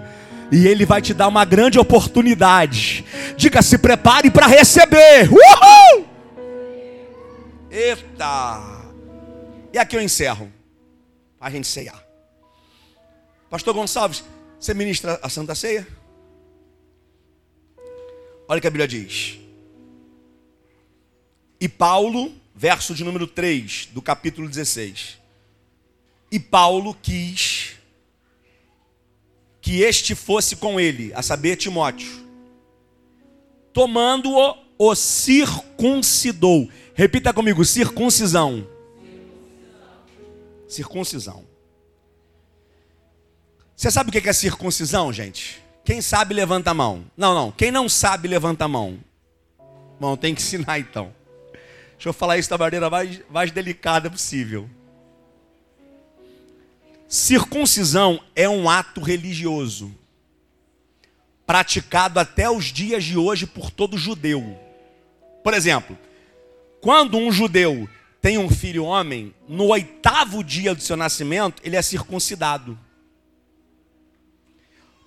E 0.51 0.67
ele 0.67 0.85
vai 0.85 1.01
te 1.01 1.13
dar 1.13 1.27
uma 1.27 1.43
grande 1.43 1.79
oportunidade. 1.79 3.03
Diga, 3.35 3.61
se 3.61 3.77
prepare 3.77 4.29
para 4.29 4.45
receber. 4.45 5.29
Uhul! 5.31 6.05
Eita! 7.71 8.74
E 9.75 9.77
aqui 9.77 9.97
eu 9.97 10.01
encerro. 10.01 10.49
Para 11.37 11.49
a 11.49 11.51
gente 11.51 11.67
ceiar. 11.67 12.01
Pastor 13.49 13.73
Gonçalves, 13.73 14.23
você 14.57 14.73
ministra 14.73 15.19
a 15.21 15.27
Santa 15.27 15.53
Ceia? 15.53 15.85
Olha 18.47 18.59
o 18.59 18.61
que 18.61 18.67
a 18.67 18.71
Bíblia 18.71 18.87
diz. 18.87 19.37
E 21.59 21.67
Paulo, 21.67 22.31
verso 22.55 22.95
de 22.95 23.03
número 23.03 23.27
3 23.27 23.87
do 23.87 24.01
capítulo 24.01 24.47
16. 24.47 25.17
E 26.31 26.39
Paulo 26.39 26.95
quis 27.01 27.75
que 29.59 29.81
este 29.81 30.15
fosse 30.15 30.55
com 30.55 30.79
ele, 30.79 31.13
a 31.13 31.21
saber, 31.21 31.57
Timóteo. 31.57 32.25
Tomando-o, 33.73 34.55
o 34.79 34.95
circuncidou. 34.95 36.69
Repita 36.93 37.33
comigo: 37.33 37.65
circuncisão 37.65 38.73
Circuncisão. 40.67 41.45
Você 43.75 43.91
sabe 43.91 44.09
o 44.09 44.11
que 44.11 44.29
é 44.29 44.33
circuncisão, 44.33 45.11
gente? 45.11 45.61
Quem 45.83 46.01
sabe, 46.01 46.33
levanta 46.33 46.71
a 46.71 46.73
mão. 46.73 47.05
Não, 47.15 47.35
não. 47.35 47.51
Quem 47.51 47.71
não 47.71 47.87
sabe, 47.87 48.27
levanta 48.27 48.65
a 48.65 48.67
mão. 48.67 48.99
Bom, 49.99 50.15
tem 50.15 50.33
que 50.33 50.41
ensinar 50.41 50.79
então. 50.79 51.13
Deixa 51.93 52.09
eu 52.09 52.13
falar 52.13 52.37
isso 52.37 52.49
da 52.49 52.57
maneira 52.57 52.89
mais, 52.89 53.21
mais 53.29 53.51
delicada 53.51 54.09
possível. 54.09 54.69
Circuncisão 57.07 58.19
é 58.35 58.49
um 58.49 58.69
ato 58.69 58.99
religioso, 58.99 59.93
praticado 61.45 62.19
até 62.19 62.49
os 62.49 62.65
dias 62.65 63.03
de 63.03 63.17
hoje 63.17 63.45
por 63.45 63.69
todo 63.69 63.97
judeu. 63.97 64.57
Por 65.43 65.53
exemplo, 65.53 65.97
quando 66.81 67.17
um 67.17 67.31
judeu 67.31 67.87
tem 68.25 68.39
um 68.39 68.49
filho 68.49 68.85
homem, 68.85 69.35
no 69.47 69.65
oitavo 69.65 70.43
dia 70.43 70.73
do 70.73 70.81
seu 70.81 70.97
nascimento, 70.97 71.61
ele 71.63 71.75
é 71.75 71.81
circuncidado. 71.83 72.75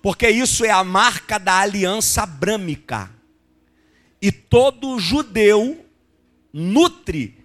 Porque 0.01 0.29
isso 0.29 0.63
é 0.63 0.69
a 0.69 0.85
marca 0.85 1.37
da 1.37 1.59
aliança 1.59 2.23
abrâmica. 2.23 3.11
E 4.21 4.31
todo 4.31 4.97
judeu 4.97 5.85
nutre, 6.53 7.37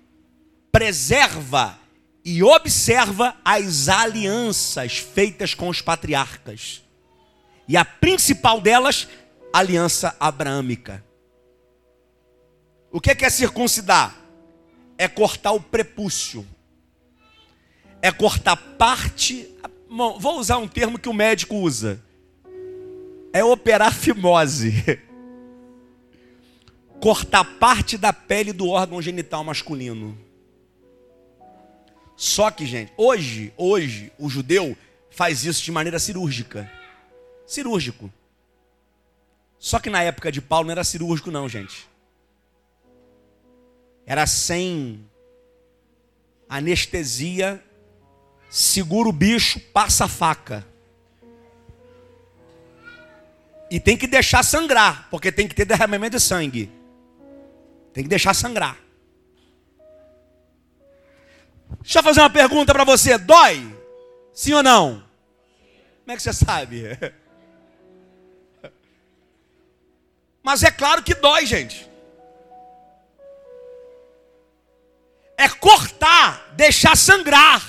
preserva 0.70 1.76
e 2.24 2.40
observa 2.40 3.36
as 3.44 3.88
alianças 3.88 4.98
feitas 4.98 5.54
com 5.54 5.68
os 5.68 5.80
patriarcas. 5.80 6.84
E 7.66 7.76
a 7.76 7.84
principal 7.84 8.60
delas, 8.60 9.08
aliança 9.52 10.14
abrâmica. 10.20 11.04
O 12.92 13.00
que 13.00 13.10
é 13.24 13.28
circuncidar? 13.28 14.23
É 14.96 15.08
cortar 15.08 15.52
o 15.52 15.60
prepúcio, 15.60 16.46
é 18.00 18.10
cortar 18.12 18.56
parte. 18.56 19.48
Vou 19.88 20.38
usar 20.38 20.58
um 20.58 20.68
termo 20.68 20.98
que 20.98 21.08
o 21.08 21.14
médico 21.14 21.56
usa: 21.56 22.02
é 23.32 23.42
operar 23.44 23.92
fimose. 23.92 24.72
Cortar 27.00 27.44
parte 27.58 27.98
da 27.98 28.14
pele 28.14 28.50
do 28.50 28.68
órgão 28.68 29.02
genital 29.02 29.44
masculino. 29.44 30.16
Só 32.16 32.50
que, 32.50 32.64
gente, 32.64 32.94
hoje, 32.96 33.52
hoje, 33.58 34.10
o 34.18 34.26
judeu 34.26 34.74
faz 35.10 35.44
isso 35.44 35.62
de 35.62 35.70
maneira 35.70 35.98
cirúrgica. 35.98 36.70
Cirúrgico. 37.46 38.10
Só 39.58 39.78
que 39.78 39.90
na 39.90 40.02
época 40.02 40.32
de 40.32 40.40
Paulo 40.40 40.68
não 40.68 40.72
era 40.72 40.84
cirúrgico, 40.84 41.30
não, 41.30 41.46
gente 41.46 41.86
era 44.06 44.26
sem 44.26 45.08
anestesia, 46.48 47.62
segura 48.50 49.08
o 49.08 49.12
bicho, 49.12 49.60
passa 49.72 50.04
a 50.04 50.08
faca. 50.08 50.66
E 53.70 53.80
tem 53.80 53.96
que 53.96 54.06
deixar 54.06 54.42
sangrar, 54.42 55.08
porque 55.10 55.32
tem 55.32 55.48
que 55.48 55.54
ter 55.54 55.64
derramamento 55.64 56.16
de 56.16 56.22
sangue. 56.22 56.70
Tem 57.92 58.04
que 58.04 58.10
deixar 58.10 58.34
sangrar. 58.34 58.78
Deixa 61.80 61.98
eu 61.98 62.02
fazer 62.02 62.20
uma 62.20 62.30
pergunta 62.30 62.72
para 62.72 62.84
você: 62.84 63.18
dói? 63.18 63.74
Sim 64.32 64.52
ou 64.54 64.62
não? 64.62 65.02
Como 66.02 66.12
é 66.12 66.16
que 66.16 66.22
você 66.22 66.32
sabe? 66.32 66.84
Mas 70.42 70.62
é 70.62 70.70
claro 70.70 71.02
que 71.02 71.14
dói, 71.14 71.46
gente. 71.46 71.88
É 75.44 75.48
cortar, 75.48 76.52
deixar 76.56 76.96
sangrar. 76.96 77.62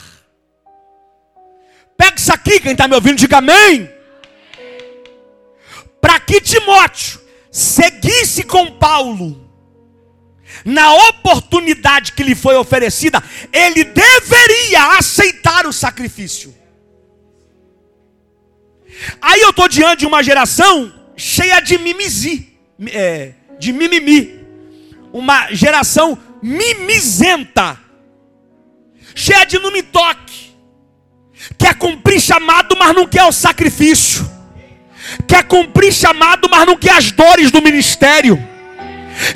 Pega 1.98 2.18
isso 2.18 2.34
aqui, 2.34 2.60
quem 2.60 2.72
está 2.72 2.88
me 2.88 2.96
ouvindo, 2.96 3.18
diga 3.18 3.38
amém. 3.38 3.90
Para 6.02 6.20
que 6.20 6.40
Timóteo 6.40 7.20
seguisse 7.52 8.44
com 8.44 8.72
Paulo, 8.72 9.50
na 10.64 10.94
oportunidade 11.10 12.14
que 12.14 12.24
lhe 12.24 12.36
foi 12.36 12.56
oferecida, 12.56 13.22
ele 13.52 13.84
deveria 13.84 14.98
aceitar 14.98 15.66
o 15.66 15.74
sacrifício. 15.74 16.56
Aí 19.22 19.42
eu 19.42 19.50
estou 19.50 19.68
diante 19.68 20.00
de 20.00 20.06
uma 20.06 20.24
geração 20.24 20.94
cheia 21.18 21.60
de 21.60 21.78
mimizi, 21.78 22.54
é, 22.88 23.34
de 23.60 23.74
mimimi, 23.74 24.46
uma 25.12 25.54
geração 25.54 26.18
mimizenta, 26.46 27.76
cheia 29.16 29.46
de 29.46 29.58
não 29.58 29.72
me 29.72 29.82
toque, 29.82 30.54
quer 31.58 31.74
cumprir 31.74 32.22
chamado, 32.22 32.76
mas 32.78 32.96
não 32.96 33.08
quer 33.08 33.24
o 33.24 33.32
sacrifício. 33.32 34.30
quer 35.28 35.44
cumprir 35.44 35.92
chamado, 35.92 36.48
mas 36.50 36.66
não 36.68 36.78
quer 36.78 36.98
as 36.98 37.12
dores 37.12 37.50
do 37.50 37.62
ministério. 37.62 38.38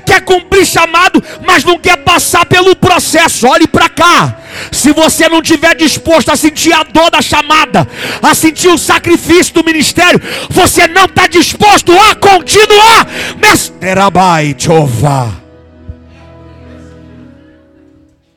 Quer 0.06 0.22
cumprir 0.22 0.66
chamado, 0.66 1.24
mas 1.46 1.64
não 1.64 1.80
quer 1.80 1.98
passar 1.98 2.46
pelo 2.46 2.76
processo. 2.76 3.48
Olhe 3.48 3.68
para 3.68 3.88
cá. 3.88 4.38
Se 4.72 4.92
você 4.92 5.30
não 5.30 5.42
tiver 5.42 5.76
disposto 5.76 6.30
a 6.30 6.36
sentir 6.36 6.74
a 6.74 6.84
dor 6.84 7.10
da 7.10 7.22
chamada, 7.22 7.88
a 8.22 8.36
sentir 8.36 8.68
o 8.68 8.78
sacrifício 8.78 9.54
do 9.54 9.64
ministério, 9.64 10.22
você 10.50 10.86
não 10.88 11.06
está 11.06 11.28
disposto 11.28 11.94
a 11.98 12.14
continuar. 12.16 13.08
Mesterabai 13.38 14.54
Jeová. 14.58 15.39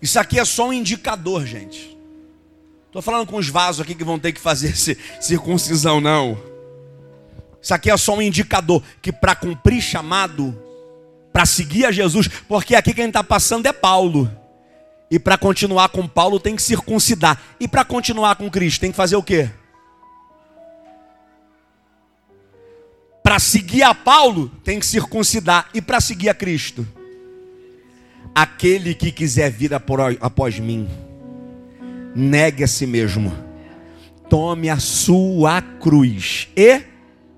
Isso 0.02 0.18
aqui 0.18 0.40
é 0.40 0.44
só 0.44 0.66
um 0.66 0.72
indicador, 0.72 1.46
gente. 1.46 1.96
Estou 2.86 3.00
falando 3.00 3.26
com 3.28 3.36
os 3.36 3.48
vasos 3.48 3.80
aqui 3.80 3.94
que 3.94 4.02
vão 4.02 4.18
ter 4.18 4.32
que 4.32 4.40
fazer 4.40 4.74
circuncisão, 5.22 6.00
não. 6.00 6.36
Isso 7.62 7.72
aqui 7.72 7.88
é 7.88 7.96
só 7.96 8.16
um 8.16 8.20
indicador 8.20 8.82
que 9.00 9.12
para 9.12 9.36
cumprir 9.36 9.80
chamado, 9.80 10.60
para 11.32 11.46
seguir 11.46 11.86
a 11.86 11.92
Jesus, 11.92 12.26
porque 12.48 12.74
aqui 12.74 12.92
quem 12.92 13.06
está 13.06 13.22
passando 13.22 13.66
é 13.66 13.72
Paulo. 13.72 14.28
E 15.08 15.20
para 15.20 15.38
continuar 15.38 15.88
com 15.90 16.08
Paulo 16.08 16.40
tem 16.40 16.56
que 16.56 16.62
circuncidar. 16.62 17.40
E 17.60 17.68
para 17.68 17.84
continuar 17.84 18.34
com 18.34 18.50
Cristo 18.50 18.80
tem 18.80 18.90
que 18.90 18.96
fazer 18.96 19.14
o 19.14 19.22
quê? 19.22 19.48
Para 23.22 23.38
seguir 23.38 23.84
a 23.84 23.94
Paulo 23.94 24.50
tem 24.64 24.80
que 24.80 24.86
circuncidar. 24.86 25.68
E 25.72 25.80
para 25.80 26.00
seguir 26.00 26.28
a 26.28 26.34
Cristo? 26.34 26.86
Aquele 28.34 28.94
que 28.94 29.12
quiser 29.12 29.50
vir 29.50 29.72
após 29.74 30.58
mim, 30.58 30.88
negue 32.14 32.64
a 32.64 32.66
si 32.66 32.86
mesmo, 32.86 33.32
tome 34.28 34.70
a 34.70 34.78
sua 34.78 35.60
cruz 35.60 36.48
e 36.56 36.80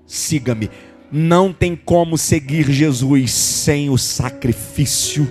siga-me. 0.07 0.69
Não 1.11 1.51
tem 1.51 1.75
como 1.75 2.17
seguir 2.17 2.71
Jesus 2.71 3.31
sem 3.31 3.89
o 3.89 3.97
sacrifício. 3.97 5.27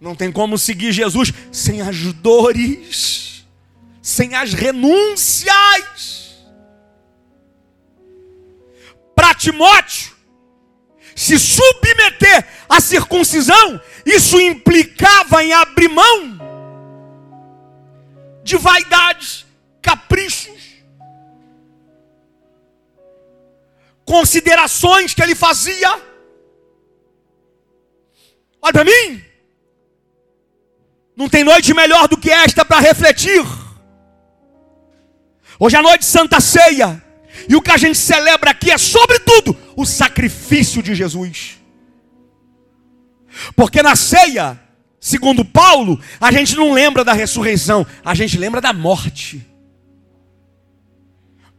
Não 0.00 0.14
tem 0.14 0.32
como 0.32 0.56
seguir 0.56 0.92
Jesus 0.92 1.32
sem 1.52 1.82
as 1.82 2.12
dores, 2.14 3.46
sem 4.00 4.34
as 4.34 4.54
renúncias. 4.54 5.50
Para 9.14 9.34
Timóteo, 9.34 10.12
se 11.20 11.38
submeter 11.38 12.46
à 12.66 12.80
circuncisão, 12.80 13.78
isso 14.06 14.40
implicava 14.40 15.44
em 15.44 15.52
abrir 15.52 15.88
mão 15.88 16.40
de 18.42 18.56
vaidades, 18.56 19.44
caprichos, 19.82 20.58
considerações 24.02 25.12
que 25.12 25.22
ele 25.22 25.34
fazia. 25.34 25.90
Olha 28.62 28.72
para 28.72 28.84
mim. 28.84 29.22
Não 31.14 31.28
tem 31.28 31.44
noite 31.44 31.74
melhor 31.74 32.08
do 32.08 32.16
que 32.16 32.30
esta 32.30 32.64
para 32.64 32.80
refletir. 32.80 33.44
Hoje 35.58 35.76
é 35.76 35.82
noite 35.82 36.06
Santa 36.06 36.40
Ceia. 36.40 37.09
E 37.48 37.56
o 37.56 37.62
que 37.62 37.70
a 37.70 37.76
gente 37.76 37.98
celebra 37.98 38.50
aqui 38.50 38.70
é, 38.70 38.78
sobretudo, 38.78 39.56
o 39.76 39.86
sacrifício 39.86 40.82
de 40.82 40.94
Jesus. 40.94 41.58
Porque 43.54 43.82
na 43.82 43.96
ceia, 43.96 44.60
segundo 45.00 45.44
Paulo, 45.44 46.00
a 46.20 46.30
gente 46.32 46.56
não 46.56 46.72
lembra 46.72 47.04
da 47.04 47.12
ressurreição, 47.12 47.86
a 48.04 48.14
gente 48.14 48.36
lembra 48.36 48.60
da 48.60 48.72
morte. 48.72 49.46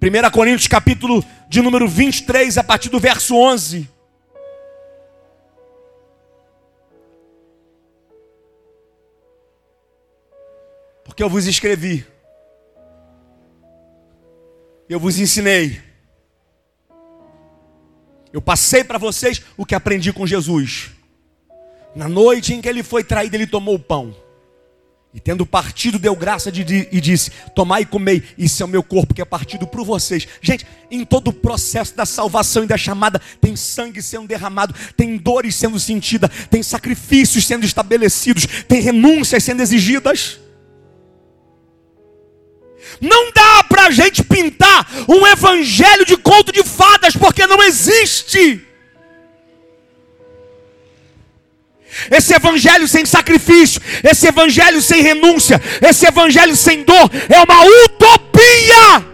1 0.01 0.32
Coríntios 0.32 0.67
capítulo 0.67 1.24
de 1.47 1.61
número 1.61 1.88
23, 1.88 2.57
a 2.57 2.63
partir 2.63 2.89
do 2.89 2.99
verso 2.99 3.36
11. 3.36 3.88
Porque 11.05 11.22
eu 11.22 11.30
vos 11.30 11.45
escrevi, 11.45 12.05
eu 14.94 15.00
vos 15.00 15.18
ensinei, 15.18 15.82
eu 18.34 18.42
passei 18.42 18.84
para 18.84 18.98
vocês 18.98 19.42
o 19.56 19.66
que 19.66 19.74
aprendi 19.74 20.12
com 20.12 20.28
Jesus. 20.28 20.92
Na 21.96 22.10
noite 22.10 22.54
em 22.54 22.62
que 22.62 22.68
ele 22.68 22.84
foi 22.84 23.02
traído, 23.02 23.38
ele 23.38 23.48
tomou 23.48 23.76
o 23.76 23.80
pão. 23.80 24.14
E 25.14 25.20
tendo 25.20 25.46
partido, 25.46 25.98
deu 25.98 26.14
graça 26.14 26.52
de, 26.52 26.66
de, 26.66 26.89
e 26.92 27.00
disse: 27.00 27.32
Tomai 27.56 27.84
e 27.84 27.86
comei, 27.86 28.22
isso 28.38 28.62
é 28.64 28.66
o 28.66 28.70
meu 28.70 28.84
corpo 28.84 29.14
que 29.14 29.22
é 29.22 29.26
partido 29.26 29.66
por 29.66 29.86
vocês. 29.86 30.28
Gente, 30.42 30.68
em 30.89 31.06
todo 31.06 31.30
o 31.30 31.34
processo 31.34 31.96
da 31.96 32.06
salvação 32.06 32.66
e 32.66 32.68
da 32.68 32.78
chamada, 32.78 33.22
tem 33.39 33.56
sangue 33.56 34.02
sendo 34.02 34.28
derramado, 34.28 34.76
tem 34.98 35.16
dores 35.16 35.56
sendo 35.56 35.80
sentidas, 35.80 36.30
tem 36.50 36.62
sacrifícios 36.62 37.48
sendo 37.48 37.66
estabelecidos, 37.66 38.46
tem 38.68 38.82
renúncias 38.82 39.42
sendo 39.42 39.62
exigidas. 39.62 40.41
Não 42.99 43.32
dá 43.32 43.63
para 43.63 43.88
a 43.88 43.91
gente 43.91 44.23
pintar 44.23 44.88
um 45.07 45.25
evangelho 45.25 46.05
de 46.05 46.17
conto 46.17 46.51
de 46.51 46.63
fadas, 46.63 47.15
porque 47.15 47.45
não 47.47 47.61
existe. 47.63 48.65
Esse 52.09 52.34
evangelho 52.34 52.88
sem 52.88 53.05
sacrifício, 53.05 53.82
esse 54.03 54.27
evangelho 54.27 54.82
sem 54.82 55.01
renúncia, 55.01 55.61
esse 55.82 56.05
evangelho 56.05 56.55
sem 56.55 56.84
dor, 56.84 57.09
é 57.29 57.39
uma 57.41 57.65
utopia. 57.86 59.11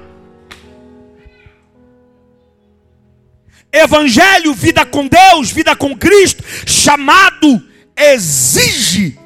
Evangelho, 3.71 4.53
vida 4.53 4.85
com 4.85 5.07
Deus, 5.07 5.51
vida 5.51 5.75
com 5.75 5.97
Cristo, 5.97 6.43
chamado, 6.65 7.63
exige 7.95 9.17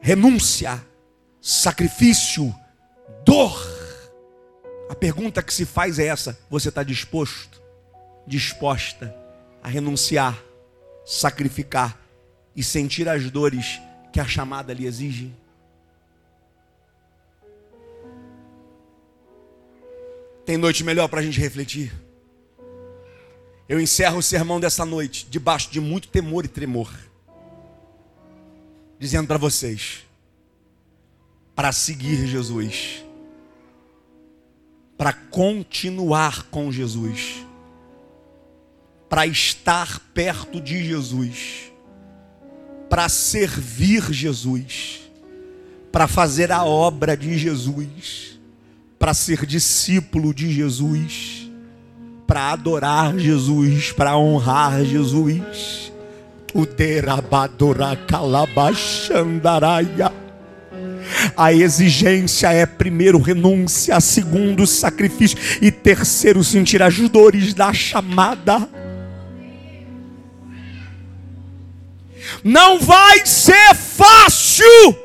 renúncia, 0.00 0.80
sacrifício, 1.40 2.54
dor. 3.24 3.69
A 4.90 4.94
pergunta 4.96 5.40
que 5.40 5.54
se 5.54 5.64
faz 5.64 6.00
é 6.00 6.06
essa: 6.06 6.36
você 6.50 6.68
está 6.68 6.82
disposto, 6.82 7.62
disposta 8.26 9.14
a 9.62 9.68
renunciar, 9.68 10.36
sacrificar 11.06 11.96
e 12.56 12.64
sentir 12.64 13.08
as 13.08 13.30
dores 13.30 13.80
que 14.12 14.18
a 14.18 14.26
chamada 14.26 14.74
lhe 14.74 14.84
exige? 14.84 15.32
Tem 20.44 20.56
noite 20.56 20.82
melhor 20.82 21.06
para 21.06 21.20
a 21.20 21.22
gente 21.22 21.38
refletir? 21.38 21.92
Eu 23.68 23.80
encerro 23.80 24.18
o 24.18 24.22
sermão 24.22 24.58
dessa 24.58 24.84
noite 24.84 25.24
debaixo 25.30 25.70
de 25.70 25.80
muito 25.80 26.08
temor 26.08 26.44
e 26.44 26.48
tremor, 26.48 26.92
dizendo 28.98 29.28
para 29.28 29.38
vocês: 29.38 30.04
para 31.54 31.70
seguir 31.70 32.26
Jesus, 32.26 33.04
para 35.00 35.14
continuar 35.14 36.44
com 36.50 36.70
Jesus, 36.70 37.46
para 39.08 39.26
estar 39.26 39.98
perto 40.12 40.60
de 40.60 40.84
Jesus, 40.84 41.72
para 42.90 43.08
servir 43.08 44.12
Jesus, 44.12 45.00
para 45.90 46.06
fazer 46.06 46.52
a 46.52 46.64
obra 46.64 47.16
de 47.16 47.38
Jesus, 47.38 48.38
para 48.98 49.14
ser 49.14 49.46
discípulo 49.46 50.34
de 50.34 50.52
Jesus, 50.52 51.50
para 52.26 52.52
adorar 52.52 53.18
Jesus, 53.18 53.92
para 53.92 54.18
honrar 54.18 54.84
Jesus. 54.84 55.90
O 56.52 56.66
derabadora 56.66 57.96
calabachandaraia. 58.06 60.12
A 61.36 61.52
exigência 61.52 62.52
é 62.52 62.66
primeiro 62.66 63.20
renúncia, 63.20 64.00
segundo 64.00 64.66
sacrifício 64.66 65.38
e 65.60 65.70
terceiro 65.70 66.42
sentir 66.42 66.82
as 66.82 66.96
dores 67.08 67.54
da 67.54 67.72
chamada. 67.72 68.68
Não 72.44 72.78
vai 72.78 73.24
ser 73.26 73.74
fácil, 73.74 74.96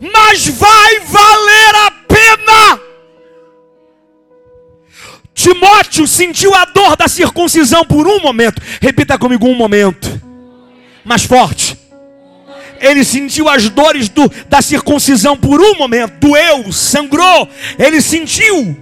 mas 0.00 0.48
vai 0.48 1.00
valer 1.00 1.74
a 1.86 1.90
pena. 2.08 2.80
Timóteo 5.34 6.06
sentiu 6.06 6.54
a 6.54 6.64
dor 6.66 6.96
da 6.96 7.08
circuncisão 7.08 7.84
por 7.84 8.06
um 8.06 8.20
momento. 8.20 8.60
Repita 8.80 9.18
comigo 9.18 9.46
um 9.46 9.54
momento. 9.54 10.20
Mais 11.04 11.24
forte. 11.24 11.78
Ele 12.80 13.04
sentiu 13.04 13.48
as 13.48 13.68
dores 13.68 14.08
do, 14.08 14.28
da 14.48 14.62
circuncisão 14.62 15.36
por 15.36 15.60
um 15.60 15.76
momento. 15.76 16.18
Doeu, 16.18 16.72
sangrou. 16.72 17.48
Ele 17.78 18.00
sentiu. 18.00 18.76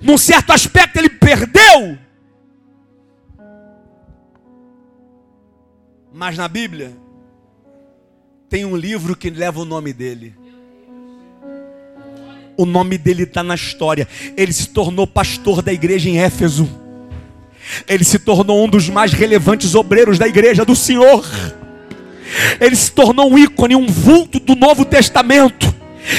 Num 0.00 0.18
certo 0.18 0.52
aspecto, 0.52 0.98
ele 0.98 1.08
perdeu. 1.08 1.98
Mas 6.12 6.36
na 6.36 6.46
Bíblia 6.46 6.96
tem 8.48 8.64
um 8.64 8.76
livro 8.76 9.16
que 9.16 9.30
leva 9.30 9.60
o 9.60 9.64
nome 9.64 9.92
dele. 9.92 10.34
o 12.56 12.66
nome 12.66 12.98
dele 12.98 13.22
está 13.22 13.42
na 13.42 13.54
história. 13.54 14.06
Ele 14.36 14.52
se 14.52 14.68
tornou 14.68 15.06
pastor 15.06 15.62
da 15.62 15.72
igreja 15.72 16.10
em 16.10 16.18
Éfeso. 16.18 16.68
Ele 17.88 18.04
se 18.04 18.18
tornou 18.18 18.62
um 18.62 18.68
dos 18.68 18.90
mais 18.90 19.12
relevantes 19.12 19.74
obreiros 19.74 20.18
da 20.18 20.28
igreja 20.28 20.62
do 20.62 20.76
Senhor. 20.76 21.24
Ele 22.60 22.76
se 22.76 22.90
tornou 22.92 23.32
um 23.32 23.38
ícone, 23.38 23.76
um 23.76 23.86
vulto 23.86 24.38
do 24.38 24.54
Novo 24.54 24.84
Testamento. 24.84 25.74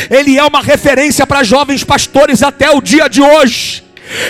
Ele 0.09 0.38
é 0.38 0.43
uma 0.43 0.62
referência 0.62 1.26
para 1.26 1.43
jovens 1.43 1.84
pastores 1.84 2.43
até 2.43 2.70
o 2.72 2.82
dia 2.82 3.07
de 3.07 3.22
hoje. 3.22 3.84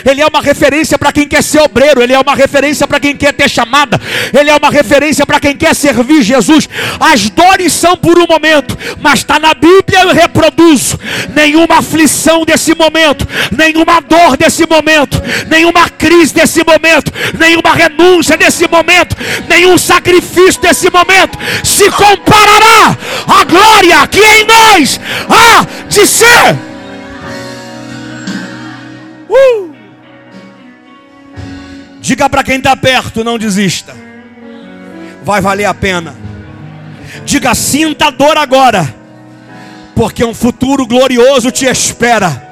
Ele 0.06 0.22
é 0.22 0.28
uma 0.28 0.42
referência 0.42 0.98
para 0.98 1.12
quem 1.12 1.28
quer 1.28 1.44
ser 1.44 1.62
obreiro, 1.62 2.02
ele 2.02 2.14
é 2.14 2.20
uma 2.20 2.36
referência 2.36 2.88
para 2.88 3.00
quem 3.00 3.16
quer 3.16 3.34
ter 3.34 3.50
chamada, 3.50 4.00
ele 4.38 4.50
é 4.50 4.56
uma 4.56 4.70
referência 4.70 5.26
para 5.26 5.40
quem 5.40 5.56
quer 5.56 5.76
servir 5.76 6.22
Jesus. 6.24 6.68
As 7.00 7.30
dores 7.30 7.74
são 7.74 7.96
por 7.98 8.18
um 8.20 8.26
momento, 8.28 8.78
mas 9.00 9.20
está 9.20 9.40
na 9.40 9.54
Bíblia 9.54 10.02
eu 10.04 10.14
reproduzo. 10.14 11.00
Nenhuma 11.34 11.80
aflição 11.80 12.46
desse 12.46 12.76
momento, 12.76 13.28
nenhuma 13.56 14.02
dor 14.02 14.38
desse 14.38 14.66
momento, 14.68 15.22
nenhuma 15.48 15.90
crise 15.90 16.34
desse 16.34 16.64
momento, 16.64 17.12
nenhuma 17.38 17.74
renúncia 17.74 18.38
desse 18.38 18.68
momento, 18.68 19.16
nenhum 19.48 19.78
sacrifício 19.78 20.62
desse 20.62 20.90
momento 20.90 21.38
se 21.64 21.90
comparará 21.92 22.98
à 23.28 23.44
glória 23.44 24.08
que 24.08 24.20
em 24.20 24.46
nós 24.46 25.00
há 25.30 25.66
de 25.88 26.08
ser. 26.08 26.56
Uh! 29.30 29.71
Diga 32.12 32.30
para 32.30 32.44
quem 32.44 32.58
está 32.58 32.76
perto, 32.76 33.24
não 33.24 33.40
desista. 33.40 33.96
Vai 35.24 35.40
valer 35.40 35.64
a 35.64 35.74
pena. 35.74 36.14
Diga, 37.24 37.56
sinta 37.56 38.08
a 38.08 38.12
dor 38.12 38.38
agora, 38.38 38.94
porque 39.96 40.22
um 40.22 40.34
futuro 40.34 40.86
glorioso 40.86 41.52
te 41.52 41.64
espera. 41.64 42.46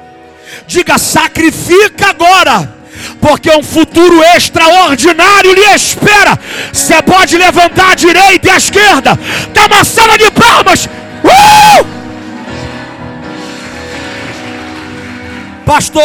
Diga, 0.66 0.96
sacrifica 0.96 2.08
agora, 2.08 2.74
porque 3.20 3.50
um 3.50 3.62
futuro 3.62 4.24
extraordinário 4.34 5.52
lhe 5.52 5.74
espera. 5.74 6.38
Você 6.72 7.02
pode 7.02 7.36
levantar 7.36 7.90
a 7.90 7.94
direita 7.94 8.48
e 8.48 8.50
a 8.52 8.56
esquerda, 8.56 9.18
dá 9.52 9.66
uma 9.66 9.84
sala 9.84 10.16
de 10.16 10.30
palmas. 10.30 10.86
Uh! 11.22 11.86
Pastor. 15.66 15.98